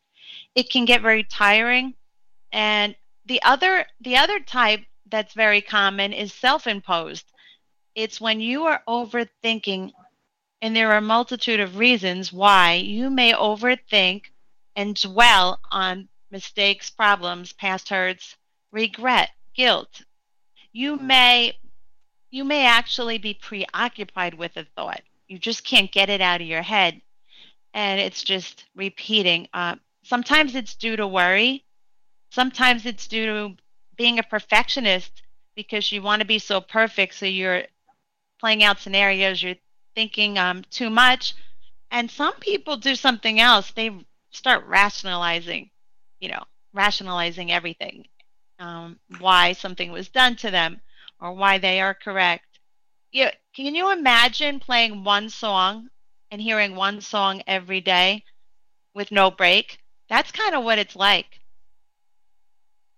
[0.54, 1.96] It can get very tiring.
[2.52, 7.26] And the other the other type that's very common is self-imposed.
[7.96, 9.92] It's when you are overthinking
[10.62, 14.26] and there are a multitude of reasons why you may overthink
[14.76, 18.36] and dwell on mistakes, problems, past hurts,
[18.70, 20.02] regret, guilt.
[20.74, 21.58] You may
[22.30, 25.02] you may actually be preoccupied with a thought.
[25.30, 27.02] You just can't get it out of your head,
[27.74, 29.48] and it's just repeating.
[29.54, 31.64] Uh, sometimes it's due to worry.
[32.32, 33.56] Sometimes it's due to
[33.96, 35.24] being a perfectionist
[35.56, 37.64] because you want to be so perfect, so you're
[38.42, 39.42] playing out scenarios.
[39.42, 39.56] You're
[39.96, 41.34] thinking um, too much,
[41.92, 43.72] and some people do something else.
[43.72, 43.90] They
[44.32, 45.70] start rationalizing
[46.26, 48.04] you know, rationalizing everything,
[48.58, 50.82] um, why something was done to them
[51.22, 52.48] or why they are correct.
[53.12, 55.88] You, can you imagine playing one song
[56.32, 58.24] and hearing one song every day
[58.96, 59.78] with no break?
[60.10, 61.28] That's kind of what it's like.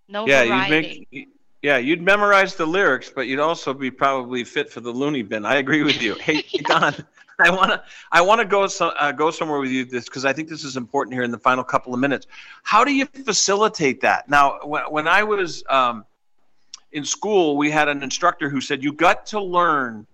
[0.07, 1.05] No yeah, variety.
[1.11, 1.27] You'd make,
[1.61, 5.45] yeah, you'd memorize the lyrics, but you'd also be probably fit for the loony bin.
[5.45, 6.15] I agree with you.
[6.15, 6.95] Hey, Dawn,
[7.45, 10.25] I want to I want to go so, uh, go somewhere with you this because
[10.25, 12.25] I think this is important here in the final couple of minutes.
[12.63, 14.27] How do you facilitate that?
[14.27, 16.03] Now, when, when I was um,
[16.93, 20.07] in school, we had an instructor who said you got to learn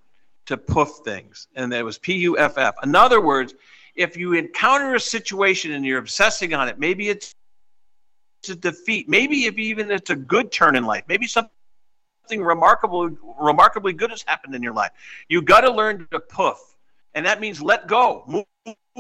[0.48, 2.76] to puff things, and it was P U F F.
[2.84, 3.54] In other words,
[3.96, 7.36] if you encounter a situation and you're obsessing on it, maybe it's
[8.50, 11.50] a defeat, maybe if even it's a good turn in life, maybe something
[12.30, 13.10] remarkable
[13.40, 14.92] remarkably good has happened in your life.
[15.30, 16.73] You got to learn to puff
[17.16, 18.24] and that means let go.
[18.28, 18.46] Move,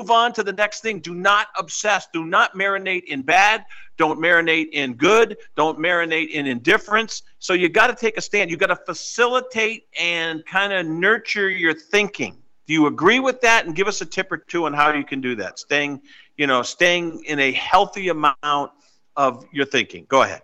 [0.09, 0.99] on to the next thing.
[0.99, 2.07] Do not obsess.
[2.11, 3.63] Do not marinate in bad.
[3.97, 5.37] Don't marinate in good.
[5.55, 7.21] Don't marinate in indifference.
[7.37, 8.49] So you got to take a stand.
[8.49, 12.41] You got to facilitate and kind of nurture your thinking.
[12.65, 13.67] Do you agree with that?
[13.67, 15.59] And give us a tip or two on how you can do that.
[15.59, 16.01] Staying,
[16.37, 18.71] you know, staying in a healthy amount
[19.15, 20.05] of your thinking.
[20.07, 20.41] Go ahead.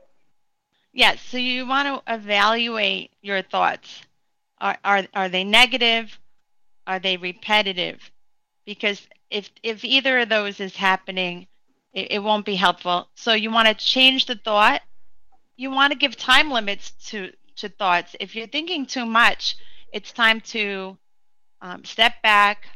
[0.94, 1.22] Yes.
[1.22, 4.04] So you want to evaluate your thoughts.
[4.60, 6.19] Are, are, are they negative?
[6.90, 8.12] Are they repetitive?
[8.66, 11.46] Because if if either of those is happening,
[11.94, 13.10] it, it won't be helpful.
[13.14, 14.82] So you want to change the thought.
[15.56, 18.16] You want to give time limits to to thoughts.
[18.20, 19.56] If you're thinking too much,
[19.94, 20.98] it's time to
[21.62, 22.68] um, step back,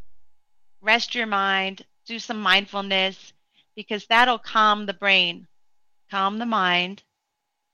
[0.80, 3.34] rest your mind, do some mindfulness,
[3.76, 5.48] because that'll calm the brain,
[6.12, 7.02] calm the mind,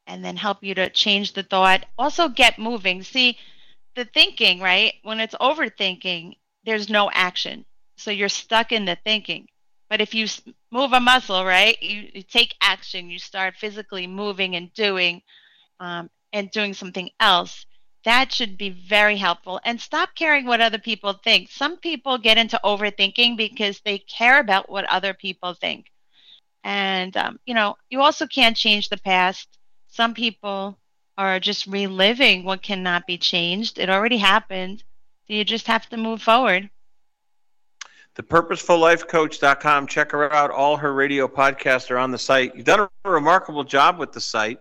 [0.07, 1.85] and then help you to change the thought.
[1.97, 3.03] Also, get moving.
[3.03, 3.37] See,
[3.95, 4.93] the thinking, right?
[5.03, 7.65] When it's overthinking, there's no action.
[7.97, 9.47] So you're stuck in the thinking.
[9.89, 10.27] But if you
[10.71, 11.81] move a muscle, right?
[11.81, 13.09] You, you take action.
[13.09, 15.21] You start physically moving and doing,
[15.79, 17.65] um, and doing something else.
[18.05, 19.59] That should be very helpful.
[19.65, 21.49] And stop caring what other people think.
[21.51, 25.87] Some people get into overthinking because they care about what other people think.
[26.63, 29.59] And, um, you know, you also can't change the past.
[29.87, 30.78] Some people
[31.19, 33.77] are just reliving what cannot be changed.
[33.77, 34.83] It already happened.
[35.27, 36.69] So you just have to move forward.
[38.15, 39.87] ThePurposefulLifeCoach.com.
[39.87, 40.49] Check her out.
[40.49, 42.55] All her radio podcasts are on the site.
[42.55, 44.59] You've done a remarkable job with the site.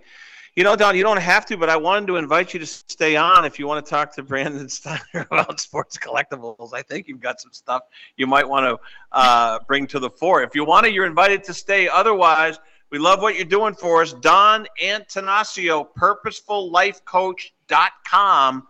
[0.57, 3.15] You know, Dawn, you don't have to, but I wanted to invite you to stay
[3.15, 6.75] on if you want to talk to Brandon Steiner about sports collectibles.
[6.75, 7.83] I think you've got some stuff
[8.17, 10.43] you might want to uh, bring to the fore.
[10.43, 11.89] If you want to, you're invited to stay.
[11.89, 12.59] Otherwise,
[12.91, 14.15] we love what you're doing for us.
[14.15, 18.67] Dawn Attanasio, purposefullifecoach.com.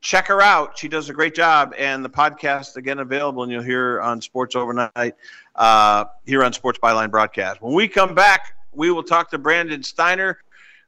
[0.00, 0.78] Check her out.
[0.78, 1.74] She does a great job.
[1.78, 5.14] And the podcast, again, available, and you'll hear on Sports Overnight
[5.54, 7.62] uh, here on Sports Byline Broadcast.
[7.62, 10.38] When we come back, we will talk to Brandon Steiner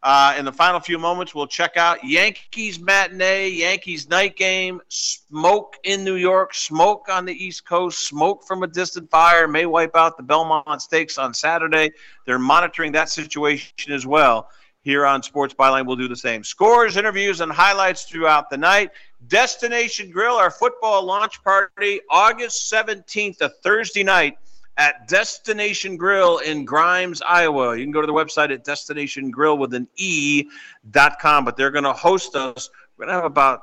[0.02, 5.76] uh, in the final few moments, we'll check out Yankees matinee, Yankees night game, smoke
[5.84, 9.94] in New York, smoke on the East Coast, smoke from a distant fire may wipe
[9.94, 11.92] out the Belmont Stakes on Saturday.
[12.26, 14.48] They're monitoring that situation as well.
[14.80, 16.42] Here on Sports Byline, we'll do the same.
[16.42, 18.90] Scores, interviews, and highlights throughout the night.
[19.28, 24.36] Destination Grill, our football launch party, August 17th, a Thursday night
[24.76, 27.76] at Destination Grill in Grimes, Iowa.
[27.76, 30.48] You can go to the website at Destination Grill with an E
[30.90, 32.70] dot com, but they're going to host us.
[32.96, 33.62] We're going to have about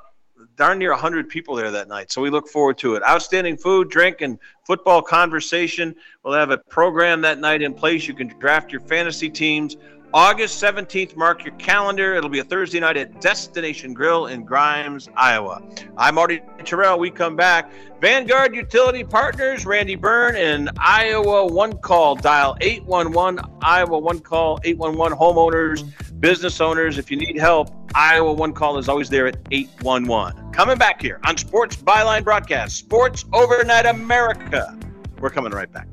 [0.56, 2.12] darn near 100 people there that night.
[2.12, 3.04] So we look forward to it.
[3.04, 5.96] Outstanding food, drink, and football conversation.
[6.24, 8.08] We'll have a program that night in place.
[8.08, 9.78] You can draft your fantasy teams
[10.14, 12.16] August 17th, mark your calendar.
[12.16, 15.62] It'll be a Thursday night at Destination Grill in Grimes, Iowa.
[15.98, 16.98] I'm Marty Tirrell.
[16.98, 17.72] We come back.
[18.02, 22.16] Vanguard Utility Partners, Randy Byrne, and Iowa One Call.
[22.16, 26.98] Dial 811 Iowa One Call, 811 homeowners, business owners.
[26.98, 30.52] If you need help, Iowa One Call is always there at 811.
[30.54, 34.76] Coming back here on Sports Byline Broadcast, Sports Overnight America.
[35.20, 35.88] We're coming right back.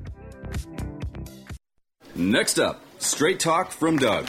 [2.15, 2.86] Next up.
[2.99, 4.29] Straight talk from Doug.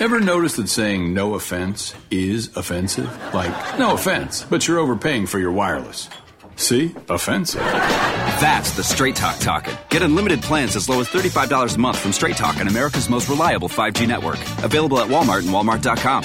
[0.00, 3.08] Ever notice that saying no offense is offensive?
[3.34, 6.08] Like, no offense, but you're overpaying for your wireless.
[6.56, 6.94] See?
[7.08, 7.60] Offensive.
[7.60, 9.74] That's the Straight Talk talking.
[9.88, 13.28] Get unlimited plans as low as $35 a month from Straight Talk on America's most
[13.28, 14.38] reliable 5G network.
[14.62, 16.24] Available at Walmart and Walmart.com.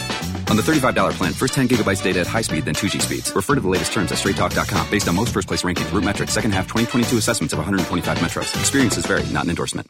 [0.49, 3.33] On the $35 plan, first 10 gigabytes data at high speed, then 2G speeds.
[3.35, 6.51] Refer to the latest terms at straighttalk.com based on most first place rankings, RootMetrics, second
[6.51, 8.59] half 2022 assessments of 125 metros.
[8.59, 9.89] Experiences vary, not an endorsement.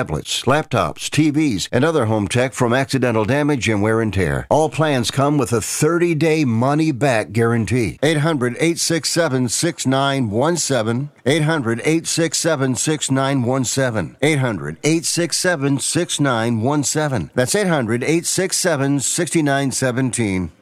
[0.00, 4.46] tablets, laptops, TVs, and other home tech from accidental damage and wear and tear.
[4.48, 7.98] All plans come with a 30 day money back guarantee.
[8.02, 11.10] 800 867 6917.
[11.26, 14.16] 800 867 6917.
[14.22, 17.30] 800 867 6917.
[17.34, 20.52] That's 800 867 6917.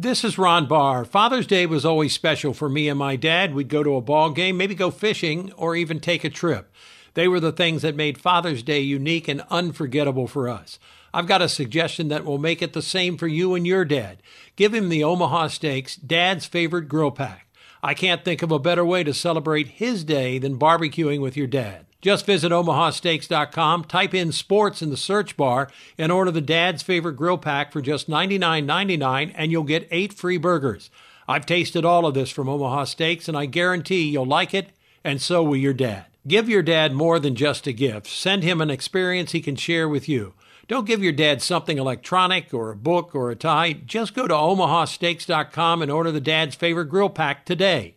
[0.00, 1.06] This is Ron Barr.
[1.06, 3.54] Father's Day was always special for me and my dad.
[3.54, 6.70] We'd go to a ball game, maybe go fishing, or even take a trip.
[7.18, 10.78] They were the things that made Father's Day unique and unforgettable for us.
[11.12, 14.22] I've got a suggestion that will make it the same for you and your dad.
[14.54, 17.48] Give him the Omaha Steaks Dad's Favorite Grill Pack.
[17.82, 21.48] I can't think of a better way to celebrate his day than barbecuing with your
[21.48, 21.86] dad.
[22.00, 27.16] Just visit omahasteaks.com, type in sports in the search bar, and order the Dad's Favorite
[27.16, 30.88] Grill Pack for just $99.99, and you'll get eight free burgers.
[31.26, 34.68] I've tasted all of this from Omaha Steaks, and I guarantee you'll like it,
[35.02, 36.04] and so will your dad.
[36.26, 38.06] Give your dad more than just a gift.
[38.06, 40.34] Send him an experience he can share with you.
[40.66, 43.72] Don't give your dad something electronic or a book or a tie.
[43.72, 47.94] Just go to omahasteaks.com and order the Dad's Favorite Grill Pack today.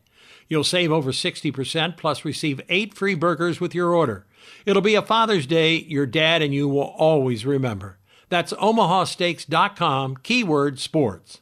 [0.47, 4.25] You'll save over 60% plus receive eight free burgers with your order.
[4.65, 7.97] It'll be a Father's Day your dad and you will always remember.
[8.29, 11.41] That's omahasteaks.com, keyword sports.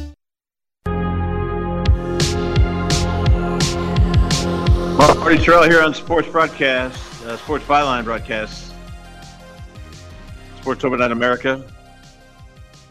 [5.21, 8.73] Marty Tirrell here on Sports Broadcast, uh, Sports Byline Broadcast,
[10.59, 11.63] Sports Overnight America.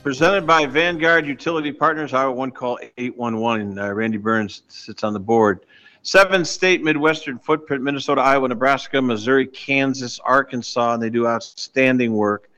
[0.05, 3.77] Presented by Vanguard Utility Partners, Iowa One Call 811.
[3.77, 5.67] Uh, Randy Burns sits on the board.
[6.03, 12.49] Seven state Midwestern footprint Minnesota, Iowa, Nebraska, Missouri, Kansas, Arkansas, and they do outstanding work.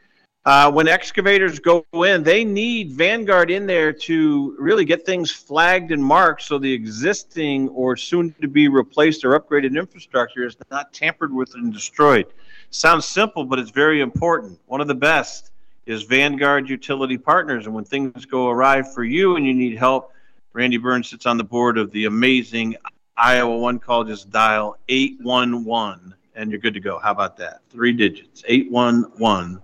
[0.45, 5.93] Uh, when excavators go in, they need Vanguard in there to really get things flagged
[5.93, 10.93] and marked so the existing or soon to be replaced or upgraded infrastructure is not
[10.93, 12.27] tampered with and destroyed.
[12.71, 14.59] Sounds simple, but it's very important.
[14.67, 15.53] One of the best
[15.87, 17.67] is Vanguard Utility Partners.
[17.67, 20.13] And when things go awry for you and you need help,
[20.55, 22.75] Randy Burns sits on the board of the amazing
[23.17, 24.03] Iowa One Call.
[24.03, 26.99] Just dial 811 and you're good to go.
[26.99, 27.61] How about that?
[27.71, 29.63] Three digits 811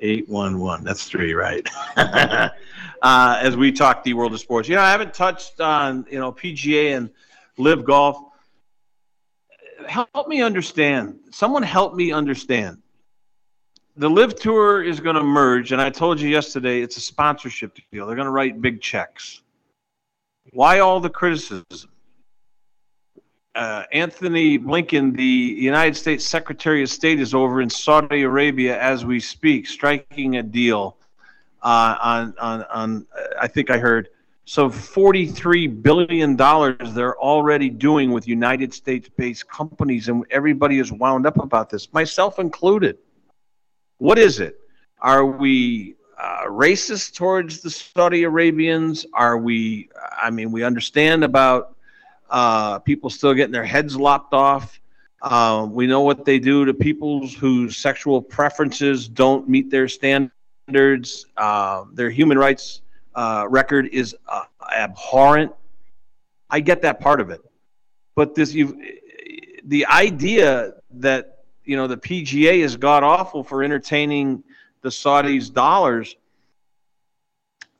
[0.00, 0.84] 811.
[0.84, 1.66] That's three, right?
[1.96, 2.50] uh,
[3.02, 4.68] as we talk the world of sports.
[4.68, 7.10] You know, I haven't touched on, you know, PGA and
[7.58, 8.18] LIV Golf.
[9.86, 11.18] Help me understand.
[11.30, 12.78] Someone help me understand.
[13.98, 17.78] The LIV Tour is going to merge, and I told you yesterday it's a sponsorship
[17.90, 18.06] deal.
[18.06, 19.40] They're going to write big checks.
[20.52, 21.64] Why all the criticism?
[23.56, 29.04] Uh, Antony Blinken, the United States Secretary of State, is over in Saudi Arabia as
[29.04, 30.98] we speak, striking a deal
[31.62, 34.10] uh, on, on, on, uh, I think I heard,
[34.44, 36.36] so $43 billion
[36.94, 41.92] they're already doing with United States based companies, and everybody is wound up about this,
[41.94, 42.98] myself included.
[43.98, 44.60] What is it?
[45.00, 49.06] Are we uh, racist towards the Saudi Arabians?
[49.14, 49.88] Are we,
[50.22, 51.75] I mean, we understand about
[52.30, 54.80] uh, people still getting their heads lopped off.
[55.22, 61.26] Uh, we know what they do to people whose sexual preferences don't meet their standards.
[61.36, 62.82] Uh, their human rights
[63.14, 64.44] uh, record is uh,
[64.76, 65.52] abhorrent.
[66.50, 67.40] I get that part of it,
[68.14, 74.44] but this the idea that you know the PGA is god awful for entertaining
[74.82, 76.14] the Saudis' dollars.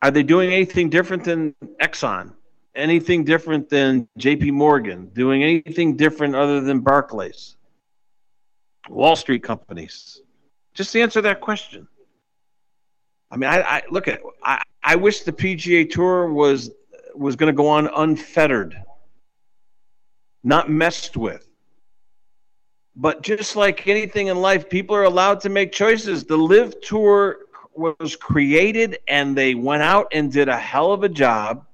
[0.03, 2.33] Are they doing anything different than Exxon?
[2.77, 7.57] Anything different than JP Morgan, doing anything different other than Barclays,
[8.91, 10.20] Wall Street companies?
[10.74, 11.89] Just answer that question.
[13.31, 16.70] I mean, I, I look at I, I wish the PGA Tour was
[17.14, 18.77] was going to go on unfettered,
[20.45, 21.49] not messed with.
[22.95, 26.24] But just like anything in life, people are allowed to make choices.
[26.24, 27.39] The LIV Tour
[27.74, 31.66] was created, and they went out and did a hell of a job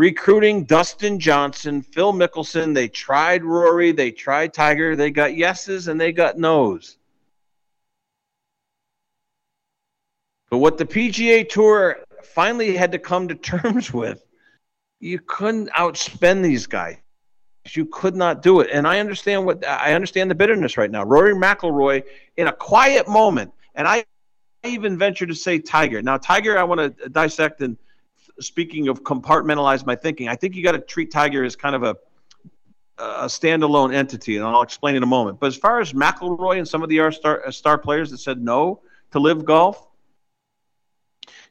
[0.00, 2.74] recruiting Dustin Johnson, Phil Mickelson.
[2.74, 4.96] They tried Rory, they tried Tiger.
[4.96, 6.96] They got yeses and they got nos.
[10.48, 14.24] But what the PGA Tour finally had to come to terms with,
[15.00, 16.96] you couldn't outspend these guys.
[17.68, 18.70] You could not do it.
[18.72, 21.04] And I understand what I understand the bitterness right now.
[21.04, 22.02] Rory McIlroy
[22.38, 24.06] in a quiet moment, and I
[24.64, 26.00] even venture to say Tiger.
[26.00, 27.76] Now, Tiger, I want to dissect and–
[28.40, 31.82] speaking of compartmentalize my thinking, I think you got to treat Tiger as kind of
[31.82, 31.96] a
[33.00, 35.40] a standalone entity, and I'll explain in a moment.
[35.40, 38.42] But as far as McIlroy and some of the star uh, star players that said
[38.42, 38.80] no
[39.12, 39.86] to LIV Golf,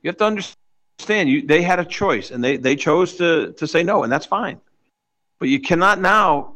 [0.01, 3.67] you have to understand you they had a choice, and they they chose to to
[3.67, 4.59] say no, and that's fine.
[5.39, 6.53] But you cannot now,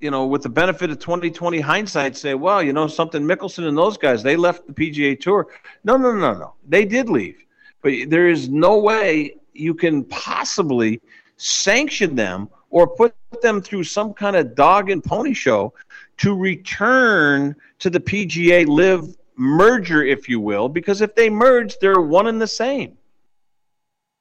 [0.00, 3.76] you know, with the benefit of 2020 hindsight, say, well, you know, something Mickelson and
[3.76, 5.48] those guys they left the PGA Tour.
[5.84, 7.44] No, no, no, no, they did leave,
[7.80, 11.00] but there is no way you can possibly
[11.36, 15.72] sanction them or put them through some kind of dog and pony show
[16.18, 22.00] to return to the PGA LIV merger, if you will, because if they merge, they're
[22.00, 22.96] one and the same.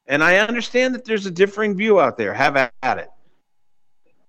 [0.07, 2.33] And I understand that there's a differing view out there.
[2.33, 3.09] Have at it.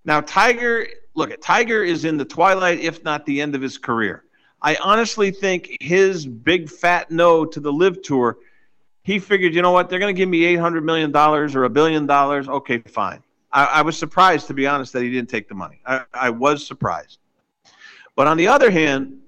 [0.05, 3.79] Now, Tiger, look at Tiger is in the twilight, if not the end of his
[3.79, 4.25] career.
[4.61, 8.39] I honestly think his big fat no to the LIV tour
[9.03, 12.07] he figured, you know what, they're going to give me $800 million or a billion
[12.07, 12.49] dollars.
[12.49, 13.23] Okay, fine.
[13.53, 15.81] I, I, was surprised, to be honest, that he didn't take the money.
[15.85, 17.19] I, I was surprised.
[18.17, 19.23] But on the other hand,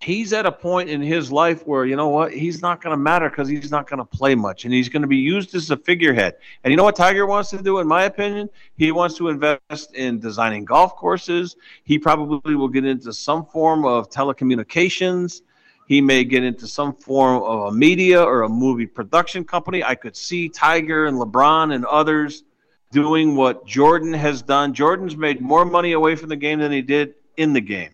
[0.00, 2.96] he's at a point in his life where you know what he's not going to
[2.96, 5.70] matter because he's not going to play much and he's going to be used as
[5.70, 9.16] a figurehead and you know what tiger wants to do in my opinion he wants
[9.16, 15.42] to invest in designing golf courses he probably will get into some form of telecommunications
[15.88, 19.94] he may get into some form of a media or a movie production company i
[19.94, 22.44] could see tiger and lebron and others
[22.92, 26.82] doing what jordan has done jordan's made more money away from the game than he
[26.82, 27.90] did in the game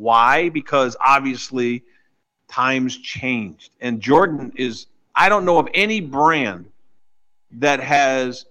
[0.00, 0.48] why?
[0.48, 1.84] Because obviously
[2.48, 3.70] times changed.
[3.82, 6.70] And Jordan is, I don't know of any brand
[7.52, 8.46] that has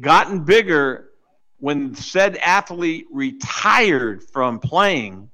[0.00, 1.08] gotten bigger
[1.58, 5.28] when said athlete retired from playing.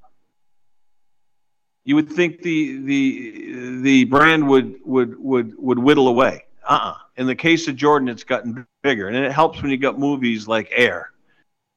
[1.85, 6.45] You would think the the the brand would would would would whittle away.
[6.67, 6.97] Uh-uh.
[7.17, 10.49] In the case of Jordan, it's gotten bigger, and it helps when you got movies
[10.49, 11.13] like Air,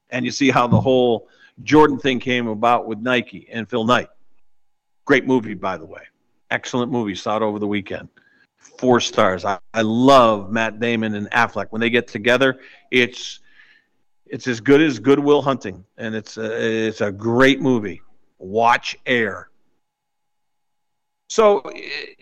[0.09, 1.27] and you see how the whole
[1.63, 4.07] Jordan thing came about with Nike and Phil Knight.
[5.05, 6.01] Great movie, by the way.
[6.51, 7.15] Excellent movie.
[7.15, 8.07] Saw it over the weekend.
[8.57, 9.43] Four stars.
[9.43, 11.67] I, I love Matt Damon and Affleck.
[11.71, 12.59] When they get together,
[12.91, 13.39] it's
[14.25, 18.01] it's as good as Good Will Hunting, and it's a, it's a great movie.
[18.39, 19.49] Watch Air.
[21.27, 21.63] So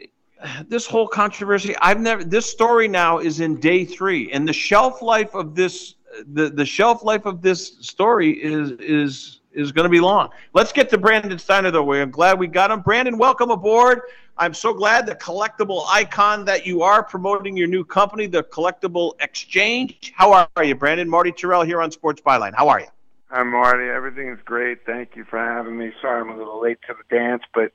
[0.68, 2.24] this whole controversy, I've never.
[2.24, 5.95] This story now is in day three, and the shelf life of this
[6.34, 10.30] the the shelf life of this story is is is going to be long.
[10.53, 11.84] Let's get to Brandon Steiner though.
[11.84, 12.82] We're glad we got him.
[12.82, 14.01] Brandon, welcome aboard.
[14.38, 19.14] I'm so glad the collectible icon that you are promoting your new company, the Collectible
[19.22, 20.12] Exchange.
[20.14, 21.10] How are you, Brandon?
[21.10, 22.53] Marty Tirrell here on Sports Byline.
[22.53, 22.88] How are you?
[23.30, 23.88] Hi, Marty.
[23.88, 24.86] Everything is great.
[24.86, 25.93] Thank you for having me.
[26.01, 27.72] Sorry I'm a little late to the dance, but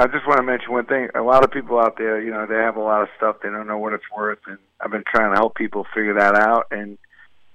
[0.00, 1.10] I just want to mention one thing.
[1.14, 3.50] A lot of people out there, you know, they have a lot of stuff they
[3.50, 6.68] don't know what it's worth, and I've been trying to help people figure that out.
[6.70, 6.96] And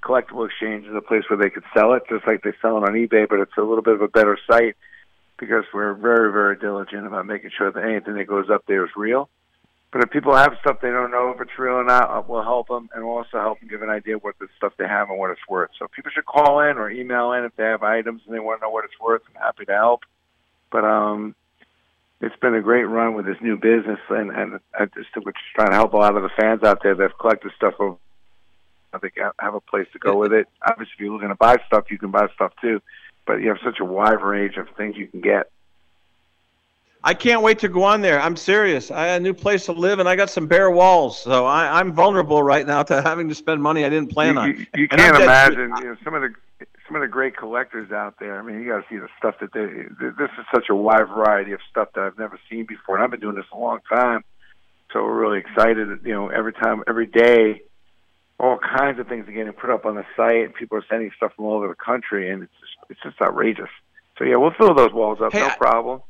[0.03, 2.83] collectible exchange is a place where they could sell it, just like they sell it
[2.83, 4.75] on eBay, but it's a little bit of a better site
[5.39, 8.91] because we're very, very diligent about making sure that anything that goes up there is
[8.95, 9.27] real.
[9.91, 12.43] But if people have stuff they don't know if it's real or not, uh, we'll
[12.43, 15.09] help them and we'll also help them give an idea what the stuff they have
[15.09, 15.71] and what it's worth.
[15.79, 18.59] So people should call in or email in if they have items and they want
[18.59, 19.23] to know what it's worth.
[19.33, 20.01] I'm happy to help.
[20.71, 21.33] But um,
[22.21, 25.45] it's been a great run with this new business, and and I just we're just
[25.55, 27.97] trying to help a lot of the fans out there that've collected stuff over
[28.95, 30.47] I think have a place to go with it.
[30.65, 32.81] Obviously, if you're looking to buy stuff, you can buy stuff too,
[33.27, 35.51] but you have such a wide range of things you can get.
[37.03, 38.19] I can't wait to go on there.
[38.19, 38.89] I'm serious.
[38.89, 41.79] I had a new place to live, and I got some bare walls, so I,
[41.79, 44.47] am vulnerable right now to having to spend money I didn't plan you, on.
[44.47, 46.33] You, you can't imagine you know, some of the
[46.87, 48.39] some of the great collectors out there.
[48.39, 49.65] I mean, you got to see the stuff that they.
[49.65, 53.11] This is such a wide variety of stuff that I've never seen before, and I've
[53.11, 54.23] been doing this a long time.
[54.93, 55.87] So we're really excited.
[56.03, 57.61] You know, every time, every day,
[58.39, 60.53] all kinds of things are getting put up on the site.
[60.55, 63.69] People are sending stuff from all over the country, and it's just, it's just outrageous.
[64.17, 66.01] So yeah, we'll fill those walls up, hey, no problem.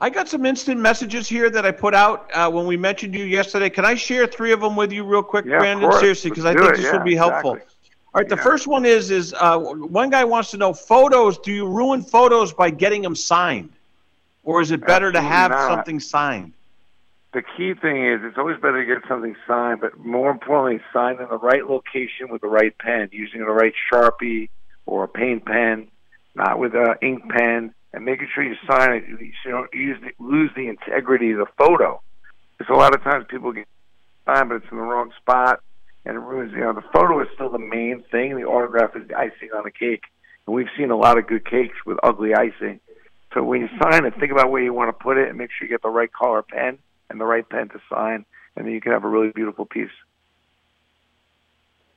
[0.00, 3.24] I got some instant messages here that I put out uh, when we mentioned you
[3.24, 3.68] yesterday.
[3.68, 5.92] Can I share three of them with you real quick, yeah, Brandon?
[5.92, 6.76] Seriously, because I think it.
[6.76, 7.54] this yeah, would be helpful.
[7.54, 7.76] Exactly.
[8.12, 8.42] All right, the yeah.
[8.42, 11.38] first one is is uh, one guy wants to know photos.
[11.38, 13.70] Do you ruin photos by getting them signed,
[14.42, 15.68] or is it better Absolutely to have not.
[15.68, 16.52] something signed?
[17.32, 21.20] the key thing is it's always better to get something signed, but more importantly, signed
[21.20, 24.48] in the right location with the right pen, using the right Sharpie
[24.86, 25.88] or a paint pen,
[26.34, 29.04] not with an ink pen, and making sure you sign it.
[29.08, 32.00] So you don't use the, lose the integrity of the photo.
[32.58, 33.68] Because a lot of times people get
[34.26, 35.60] signed, but it's in the wrong spot,
[36.10, 36.52] and it ruins.
[36.52, 38.34] You know, the photo is still the main thing.
[38.34, 40.02] The autograph is the icing on the cake,
[40.44, 42.80] and we've seen a lot of good cakes with ugly icing.
[43.32, 45.50] So when you sign it, think about where you want to put it, and make
[45.52, 48.72] sure you get the right color pen and the right pen to sign, and then
[48.72, 49.90] you can have a really beautiful piece.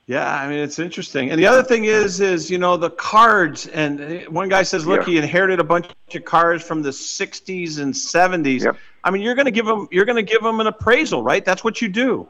[0.06, 1.30] Yeah, I mean it's interesting.
[1.30, 3.66] And the other thing is, is you know the cards.
[3.66, 5.06] And uh, one guy says, look, yeah.
[5.06, 8.60] he inherited a bunch of cards from the '60s and '70s.
[8.60, 8.76] Yep.
[9.02, 11.44] I mean, you're going to give them, you're going to give them an appraisal, right?
[11.44, 12.28] That's what you do.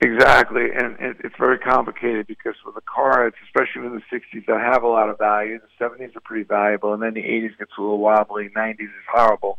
[0.00, 4.60] Exactly, and it, it's very complicated because with the cards, especially in the '60s, that
[4.60, 5.58] have a lot of value.
[5.58, 8.48] The '70s are pretty valuable, and then the '80s gets a little wobbly.
[8.48, 9.58] '90s is horrible.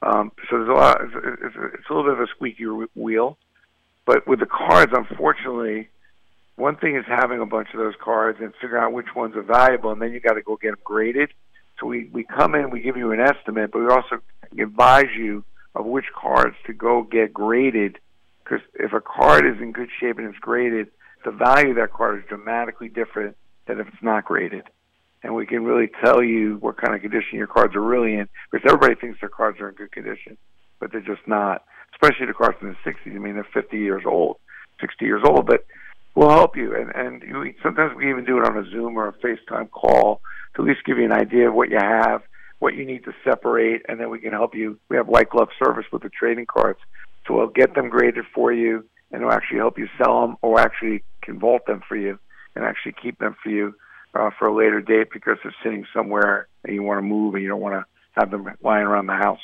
[0.00, 1.00] Um, so there's a lot.
[1.02, 2.64] It's, it's, it's a little bit of a squeaky
[2.94, 3.38] wheel.
[4.06, 5.88] But with the cards, unfortunately,
[6.56, 9.42] one thing is having a bunch of those cards and figure out which ones are
[9.42, 11.30] valuable, and then you got to go get them graded.
[11.80, 14.20] So we we come in, we give you an estimate, but we also
[14.56, 17.98] advise you of which cards to go get graded.
[18.44, 20.88] Because if a card is in good shape and it's graded,
[21.24, 23.36] the value of that card is dramatically different
[23.66, 24.64] than if it's not graded
[25.22, 28.28] and we can really tell you what kind of condition your cards are really in.
[28.50, 30.36] Because everybody thinks their cards are in good condition,
[30.80, 31.64] but they're just not.
[31.92, 33.14] Especially the cards in the 60s.
[33.14, 34.38] I mean, they're 50 years old,
[34.80, 35.64] 60 years old, but
[36.14, 36.74] we'll help you.
[36.74, 40.20] And and you, sometimes we even do it on a Zoom or a FaceTime call
[40.56, 42.22] to at least give you an idea of what you have.
[42.58, 44.78] what you need to separate, and then we can help you.
[44.88, 46.78] We have white glove service with the trading cards,
[47.26, 50.58] so we'll get them graded for you, and we'll actually help you sell them, or
[50.58, 52.18] actually can vault them for you,
[52.54, 53.74] and actually keep them for you
[54.14, 57.42] uh, for a later date because they're sitting somewhere and you want to move and
[57.42, 59.40] you don't want to have them lying around the house.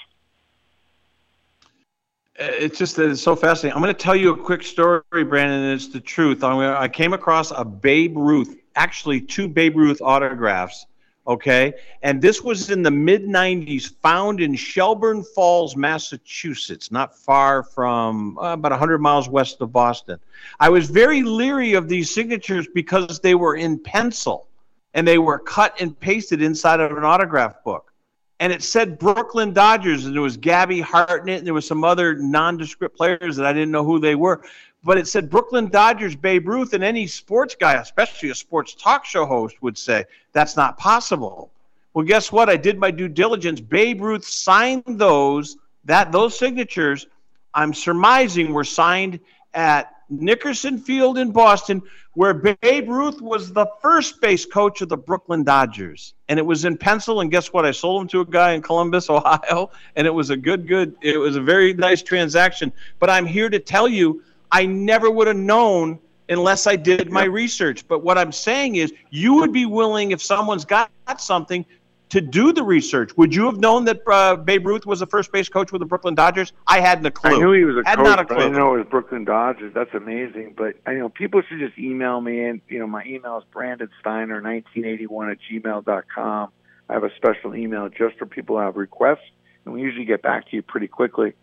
[2.37, 3.75] It's just that it's so fascinating.
[3.75, 6.45] I'm going to tell you a quick story, Brandon, and it's the truth.
[6.45, 10.87] I came across a Babe Ruth, actually two Babe Ruth autographs
[11.29, 11.75] okay?
[12.03, 18.39] And this was in the mid 90s, found in Shelburne Falls, Massachusetts, not far from
[18.39, 20.19] uh, about 100 miles west of Boston.
[20.59, 24.49] I was very leery of these signatures because they were in pencil
[24.95, 27.93] and they were cut and pasted inside of an autograph book.
[28.41, 32.15] And it said Brooklyn Dodgers, and there was Gabby Hartnett, and there was some other
[32.15, 34.43] nondescript players that I didn't know who they were
[34.89, 39.05] but it said Brooklyn Dodgers Babe Ruth, and any sports guy, especially a sports talk
[39.05, 41.51] show host, would say that's not possible.
[41.93, 42.49] Well, guess what?
[42.49, 43.61] I did my due diligence.
[43.61, 47.07] Babe Ruth signed those that those signatures.
[47.53, 49.21] I'm surmising were signed
[49.53, 51.83] at Nickerson Field in Boston,
[52.15, 56.15] where Babe Ruth was the first base coach of the Brooklyn Dodgers.
[56.31, 57.21] And it was in pencil.
[57.21, 57.67] And guess what?
[57.67, 59.71] I sold them to a guy in Columbus, Ohio.
[59.97, 62.73] And it was a good, good, it was a very nice transaction.
[62.99, 64.23] But I'm here to tell you
[64.53, 67.87] I never would have known unless I did my research.
[67.89, 71.65] But what I'm saying is, you would be willing, if someone's got something,
[72.11, 73.17] to do the research.
[73.17, 75.87] Would you have known that uh, Babe Ruth was the first base coach with the
[75.87, 76.53] Brooklyn Dodgers?
[76.67, 77.37] I hadn't a clue.
[77.37, 78.37] I knew he was a had coach, not a but clue.
[78.37, 79.75] I didn't know it was Brooklyn Dodgers.
[79.75, 80.55] That's amazing.
[80.57, 83.45] But I you know people should just email me, and you know my email is
[83.53, 86.51] Brandon Steiner 1981 at gmail dot com.
[86.89, 89.31] I have a special email just for people who have requests,
[89.65, 91.35] and we usually get back to you pretty quickly.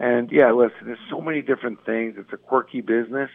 [0.00, 2.14] And yeah, listen, there's so many different things.
[2.18, 3.30] It's a quirky business,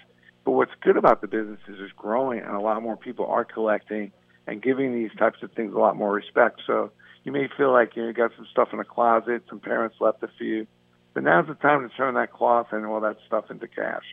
[0.45, 3.43] but what's good about the business is it's growing, and a lot more people are
[3.43, 4.11] collecting
[4.47, 6.61] and giving these types of things a lot more respect.
[6.65, 6.91] So
[7.23, 9.97] you may feel like you, know, you got some stuff in the closet, some parents
[9.99, 10.67] left it for you,
[11.13, 14.03] but now's the time to turn that cloth and all that stuff into cash.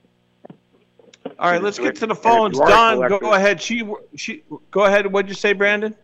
[1.39, 2.59] All right, let's get to the phones.
[2.59, 3.61] Dawn, go ahead.
[3.61, 5.07] She, she, go ahead.
[5.07, 5.95] What'd you say, Brandon?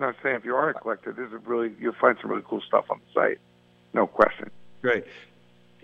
[0.00, 2.44] No, I'm saying if you are a collector, this is really you'll find some really
[2.46, 3.38] cool stuff on the site,
[3.92, 4.50] no question.
[4.82, 5.04] Great.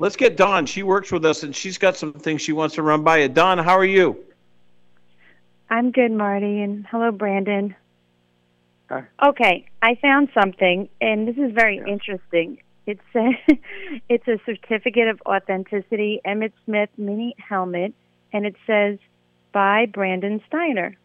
[0.00, 0.64] Let's get Dawn.
[0.64, 3.28] She works with us, and she's got some things she wants to run by you.
[3.28, 4.16] Dawn, how are you?
[5.68, 7.76] I'm good, Marty, and hello, Brandon.
[8.88, 9.04] Hi.
[9.22, 12.62] Okay, I found something, and this is very interesting.
[12.86, 13.32] It's a,
[14.08, 17.92] it's a certificate of authenticity, Emmitt Smith mini helmet,
[18.32, 18.98] and it says
[19.52, 20.96] by Brandon Steiner,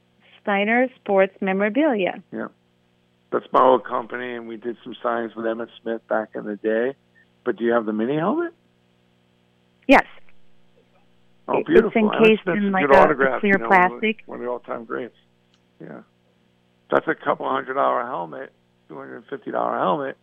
[0.41, 2.23] Steiner Sports Memorabilia.
[2.31, 2.47] Yeah,
[3.29, 6.55] that's my old company, and we did some signs with Emmitt Smith back in the
[6.55, 6.95] day.
[7.43, 8.53] But do you have the mini helmet?
[9.87, 10.03] Yes.
[11.47, 11.91] Oh, It's beautiful!
[12.09, 12.87] Emmitt encased in, like, a-
[13.35, 14.23] a clear you know, one of the- plastic.
[14.25, 15.15] One of the all-time greats.
[15.79, 16.01] Yeah,
[16.89, 18.51] that's a couple hundred dollar helmet,
[18.87, 20.17] two hundred and fifty dollar helmet,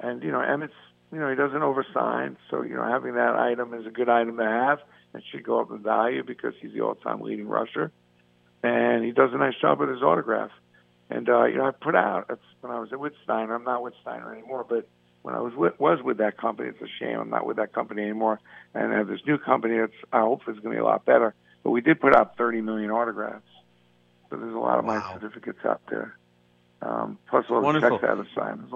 [0.00, 0.74] and you know Emmitt's.
[1.12, 4.38] You know he doesn't oversign, so you know having that item is a good item
[4.38, 4.80] to have.
[5.14, 7.92] It should go up in value because he's the all-time leading rusher,
[8.64, 10.50] and he does a nice job with his autograph.
[11.10, 13.54] And uh, you know I put out that's when I was with Steiner.
[13.54, 14.88] I'm not with Steiner anymore, but
[15.26, 17.72] when I was with, was with that company, it's a shame I'm not with that
[17.72, 18.38] company anymore.
[18.74, 21.04] And I have this new company that's I hope is going to be a lot
[21.04, 21.34] better.
[21.64, 23.42] But we did put out 30 million autographs,
[24.30, 26.16] so there's a lot of my certificates out there.
[26.80, 27.98] Um, plus all the Wonderful.
[27.98, 28.72] checks out of signed.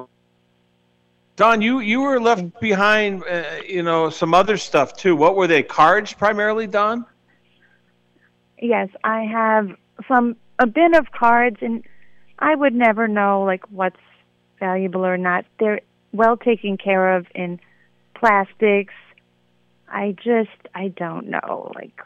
[1.37, 5.15] Dawn, you you were left behind, uh, you know, some other stuff too.
[5.15, 5.63] What were they?
[5.63, 7.07] Cards primarily, Dawn?
[8.61, 9.71] Yes, I have
[10.09, 11.85] some a bin of cards, and
[12.41, 14.01] I would never know like what's
[14.59, 15.45] valuable or not.
[15.61, 15.81] They're
[16.13, 17.61] well taken care of in
[18.15, 18.95] plastics.
[19.89, 21.73] I just I don't know.
[21.75, 22.01] Like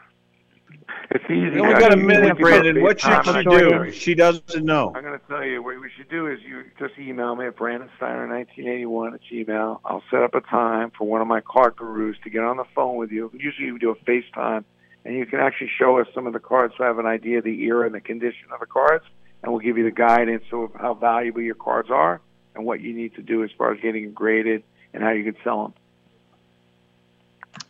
[1.11, 1.51] It's easy.
[1.51, 1.81] We only guys.
[1.81, 2.81] got a minute, can Brandon.
[2.81, 3.81] What should FaceTime she do?
[3.83, 3.95] it.
[3.95, 4.91] She doesn't know.
[4.95, 7.55] I'm going to tell you what we should do is you just email me at
[7.57, 9.79] brandonsteiner1981 at gmail.
[9.85, 12.65] I'll set up a time for one of my card gurus to get on the
[12.73, 13.31] phone with you.
[13.33, 14.63] Usually we do a FaceTime,
[15.03, 17.39] and you can actually show us some of the cards so I have an idea
[17.39, 19.05] of the era and the condition of the cards,
[19.43, 22.21] and we'll give you the guidance of how valuable your cards are
[22.55, 25.23] and what you need to do as far as getting them graded and how you
[25.23, 25.73] can sell them.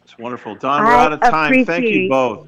[0.03, 0.55] It's wonderful.
[0.55, 1.65] Dawn, we're out of time.
[1.65, 2.47] Thank you both.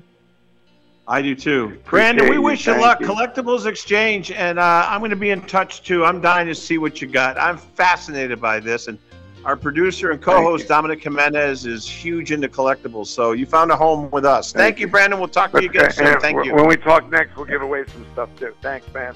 [1.07, 1.79] I do too.
[1.85, 2.41] Brandon, we you.
[2.41, 2.99] wish you luck.
[2.99, 3.07] you.
[3.07, 6.03] Collectibles Exchange, and uh, I'm going to be in touch too.
[6.03, 7.39] I'm dying to see what you got.
[7.39, 8.99] I'm fascinated by this, and
[9.45, 13.07] our producer and co-host Dominic Jimenez is huge into collectibles.
[13.07, 14.51] So you found a home with us.
[14.51, 15.17] Thank, you, Brandon.
[15.17, 16.19] We'll talk to you again soon.
[16.19, 16.53] Thank you.
[16.53, 18.53] When we talk next, we'll give away some stuff too.
[18.61, 19.15] Thanks, man.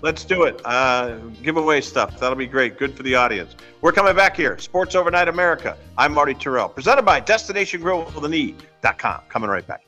[0.00, 0.60] Let's do it.
[0.64, 2.18] Uh, give away stuff.
[2.20, 2.78] That'll be great.
[2.78, 3.56] Good for the audience.
[3.80, 4.56] We're coming back here.
[4.58, 5.76] Sports Overnight America.
[5.96, 6.72] I'm Marty Tirrell.
[6.72, 9.22] Presented by Destination Grill with the Knee.com.
[9.28, 9.87] Coming right back.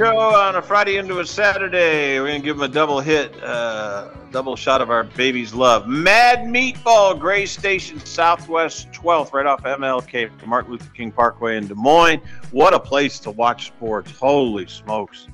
[0.00, 2.18] Show on a Friday into a Saturday.
[2.18, 5.88] We're going to give them a double hit, uh, double shot of our baby's love.
[5.88, 11.74] Mad Meatball, Gray Station, Southwest 12th, right off MLK, Martin Luther King Parkway in Des
[11.74, 12.22] Moines.
[12.50, 14.10] What a place to watch sports.
[14.12, 15.28] Holy smokes.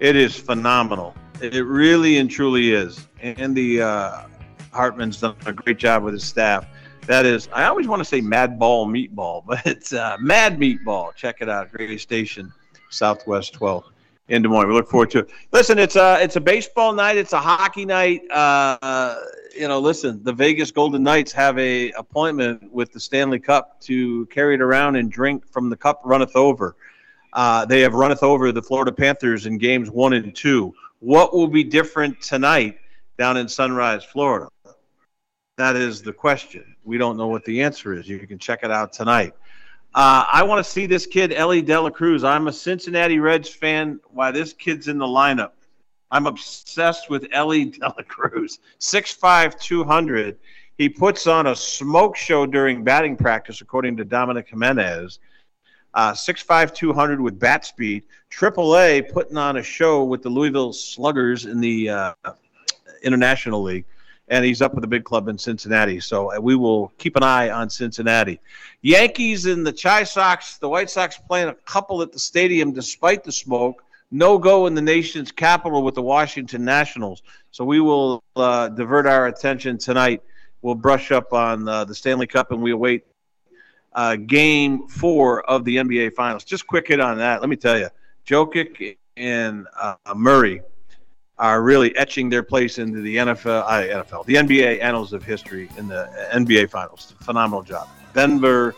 [0.00, 1.14] It is phenomenal.
[1.40, 3.08] It really and truly is.
[3.22, 4.24] Andy uh,
[4.70, 6.66] Hartman's done a great job with his staff.
[7.06, 11.14] That is, I always want to say Mad Ball Meatball, but it's uh, Mad Meatball.
[11.14, 12.52] Check it out, Gray Station.
[12.90, 13.93] Southwest 12th
[14.28, 14.68] in Des Moines.
[14.68, 15.30] We look forward to it.
[15.52, 17.16] Listen, it's a it's a baseball night.
[17.16, 18.22] It's a hockey night.
[18.30, 19.16] Uh,
[19.56, 24.26] you know, listen, the Vegas Golden Knights have a appointment with the Stanley Cup to
[24.26, 26.76] carry it around and drink from the cup runneth over.
[27.32, 30.74] Uh, they have runneth over the Florida Panthers in games one and two.
[31.00, 32.78] What will be different tonight
[33.18, 34.48] down in Sunrise, Florida?
[35.56, 36.74] That is the question.
[36.84, 38.08] We don't know what the answer is.
[38.08, 39.34] You can check it out tonight.
[39.94, 42.24] Uh, I want to see this kid, Elly De La Cruz.
[42.24, 44.00] I'm a Cincinnati Reds fan.
[44.10, 45.52] Why this kid's in the lineup?
[46.10, 48.58] I'm obsessed with Elly De La Cruz.
[48.80, 50.36] 6'5", 200.
[50.78, 55.20] He puts on a smoke show during batting practice, according to Dominic Jimenez.
[55.94, 58.02] Uh, 6'5", 200 with bat speed.
[58.32, 62.14] AAA putting on a show with the Louisville Sluggers in the uh,
[63.04, 63.84] International League
[64.28, 66.00] and he's up with a big club in Cincinnati.
[66.00, 68.40] So uh, we will keep an eye on Cincinnati.
[68.82, 73.24] Yankees and the Chi Sox, the White Sox playing a couple at the stadium despite
[73.24, 73.84] the smoke.
[74.10, 77.22] No go in the nation's capital with the Washington Nationals.
[77.50, 80.22] So we will uh, divert our attention tonight.
[80.62, 83.04] We'll brush up on uh, the Stanley Cup and we await
[83.92, 86.44] uh, game four of the NBA Finals.
[86.44, 87.40] Just quick hit on that.
[87.40, 87.88] Let me tell you,
[88.26, 90.62] Jokic and uh, Murray
[91.38, 95.68] are really etching their place into the NFL, uh, NFL, the NBA annals of history
[95.76, 97.14] in the NBA Finals.
[97.20, 97.88] Phenomenal job.
[98.12, 98.74] Denver,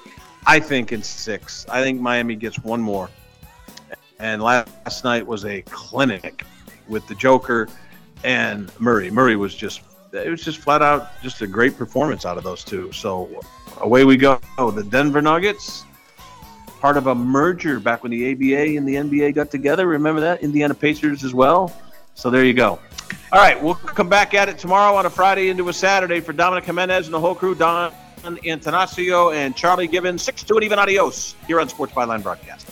[0.46, 1.66] I think in six.
[1.68, 3.10] I think Miami gets one more.
[4.18, 6.44] And last night was a clinic
[6.88, 7.68] with the Joker
[8.24, 9.10] and Murray.
[9.10, 9.82] Murray was just
[10.12, 12.90] it was just flat out just a great performance out of those two.
[12.92, 13.28] So
[13.80, 14.40] away we go.
[14.56, 15.84] The Denver Nuggets,
[16.80, 19.86] part of a merger back when the ABA and the NBA got together.
[19.86, 20.42] Remember that?
[20.42, 21.76] Indiana Pacers as well.
[22.16, 22.80] So there you go.
[23.30, 26.32] All right, we'll come back at it tomorrow on a Friday into a Saturday for
[26.32, 27.54] Dominic Jimenez and the whole crew.
[27.54, 27.92] Dawn
[28.24, 30.22] Attanasio and Charlie Gibbons.
[30.22, 32.66] Six to an even adios here on Sports Byline Broadcast.